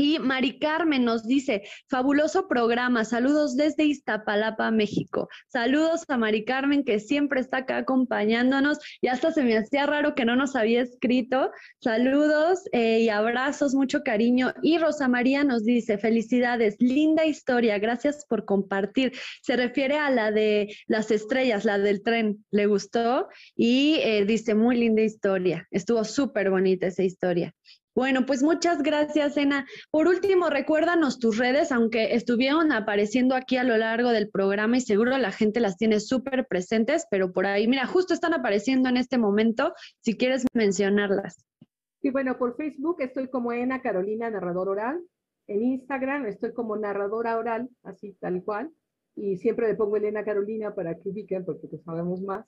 [0.00, 5.28] y Mari Carmen nos dice, fabuloso programa, saludos desde Iztapalapa, México.
[5.48, 10.14] Saludos a Mari Carmen que siempre está acá acompañándonos y hasta se me hacía raro
[10.14, 11.50] que no nos había escrito.
[11.82, 14.54] Saludos eh, y abrazos, mucho cariño.
[14.62, 19.12] Y Rosa María nos dice, felicidades, linda historia, gracias por compartir.
[19.42, 23.26] Se refiere a la de las estrellas, la del tren, le gustó
[23.56, 27.52] y eh, dice, muy linda historia, estuvo súper bonita esa historia.
[27.98, 29.66] Bueno, pues muchas gracias, Ena.
[29.90, 34.82] Por último, recuérdanos tus redes, aunque estuvieron apareciendo aquí a lo largo del programa y
[34.82, 38.98] seguro la gente las tiene súper presentes, pero por ahí, mira, justo están apareciendo en
[38.98, 41.44] este momento, si quieres mencionarlas.
[42.00, 45.02] Sí, bueno, por Facebook estoy como Ena Carolina, narrador oral.
[45.48, 48.70] En Instagram estoy como narradora oral, así tal cual.
[49.16, 52.46] Y siempre le pongo Elena Carolina para que ubiquen, porque pues sabemos más.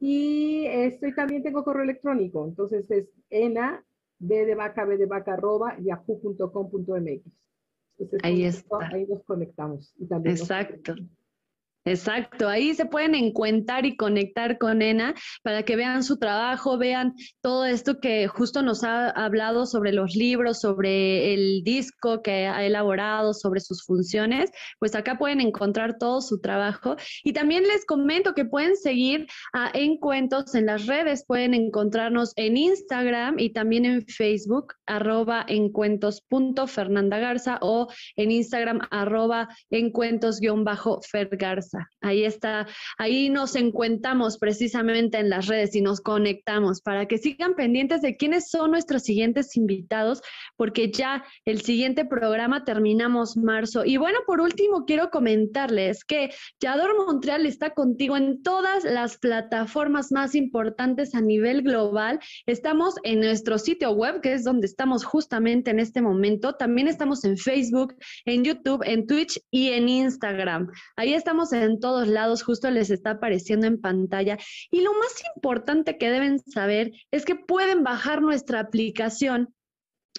[0.00, 3.84] Y estoy también tengo correo electrónico, entonces es ena
[4.18, 7.22] b de vaca, b de vaca, arroba, yahoo.com.mx.
[8.22, 8.76] Ahí está.
[8.92, 9.94] Ahí nos conectamos.
[9.98, 10.94] Y también Exacto.
[11.88, 17.14] Exacto, ahí se pueden encuentrar y conectar con ENA para que vean su trabajo, vean
[17.40, 22.62] todo esto que justo nos ha hablado sobre los libros, sobre el disco que ha
[22.66, 26.96] elaborado, sobre sus funciones, pues acá pueden encontrar todo su trabajo.
[27.24, 32.58] Y también les comento que pueden seguir a Encuentros en las redes, pueden encontrarnos en
[32.58, 41.77] Instagram y también en Facebook, arroba encuentros.fernandagarza o en Instagram, arroba encuentros-fergarza.
[42.00, 47.54] Ahí está, ahí nos encuentamos precisamente en las redes y nos conectamos para que sigan
[47.54, 50.22] pendientes de quiénes son nuestros siguientes invitados,
[50.56, 53.84] porque ya el siguiente programa terminamos marzo.
[53.84, 56.30] Y bueno, por último, quiero comentarles que
[56.60, 62.20] Yador Montreal está contigo en todas las plataformas más importantes a nivel global.
[62.46, 66.54] Estamos en nuestro sitio web, que es donde estamos justamente en este momento.
[66.54, 67.94] También estamos en Facebook,
[68.24, 70.70] en YouTube, en Twitch y en Instagram.
[70.96, 74.38] Ahí estamos en en todos lados, justo les está apareciendo en pantalla.
[74.70, 79.54] Y lo más importante que deben saber es que pueden bajar nuestra aplicación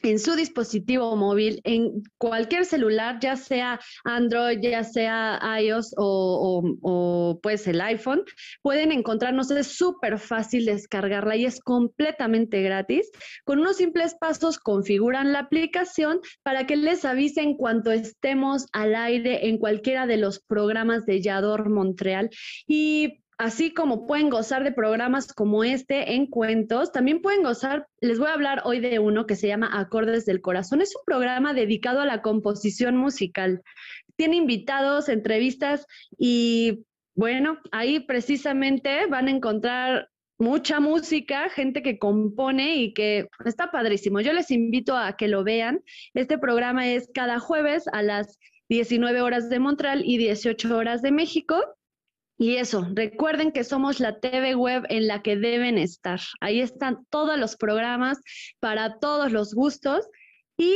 [0.04, 7.40] en su dispositivo móvil, en cualquier celular, ya sea Android, ya sea iOS o, o,
[7.42, 8.24] pues el iPhone,
[8.62, 9.52] pueden encontrarnos.
[9.52, 13.10] Es súper fácil descargarla y es completamente gratis.
[13.44, 18.96] Con unos simples pasos configuran la aplicación para que les avise en cuanto estemos al
[18.96, 22.30] aire en cualquiera de los programas de Yador Montreal.
[22.68, 28.20] Y Así como pueden gozar de programas como este en cuentos, también pueden gozar, les
[28.20, 30.82] voy a hablar hoy de uno que se llama Acordes del Corazón.
[30.82, 33.62] Es un programa dedicado a la composición musical.
[34.18, 35.86] Tiene invitados, entrevistas
[36.18, 36.86] y
[37.16, 44.20] bueno, ahí precisamente van a encontrar mucha música, gente que compone y que está padrísimo.
[44.20, 45.82] Yo les invito a que lo vean.
[46.14, 48.38] Este programa es cada jueves a las
[48.68, 51.64] 19 horas de Montreal y 18 horas de México.
[52.40, 56.22] Y eso, recuerden que somos la TV web en la que deben estar.
[56.40, 58.18] Ahí están todos los programas
[58.60, 60.08] para todos los gustos.
[60.58, 60.74] Y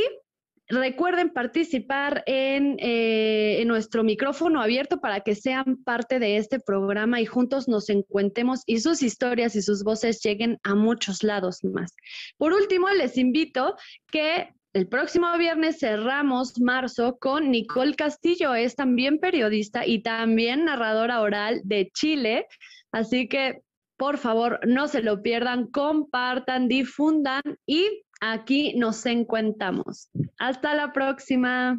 [0.68, 7.20] Recuerden participar en, eh, en, nuestro micrófono abierto para que sean parte de este programa
[7.20, 11.94] y juntos nos encuentemos y sus historias y sus voces lleguen a muchos lados más.
[12.38, 13.76] Por último, les invito
[14.10, 21.20] que el próximo viernes cerramos marzo con Nicole Castillo, es también periodista y también narradora
[21.20, 22.48] oral de Chile,
[22.90, 23.62] así que
[23.96, 30.10] por favor no se lo pierdan, compartan, difundan y aquí nos encontramos.
[30.38, 31.78] Hasta la próxima.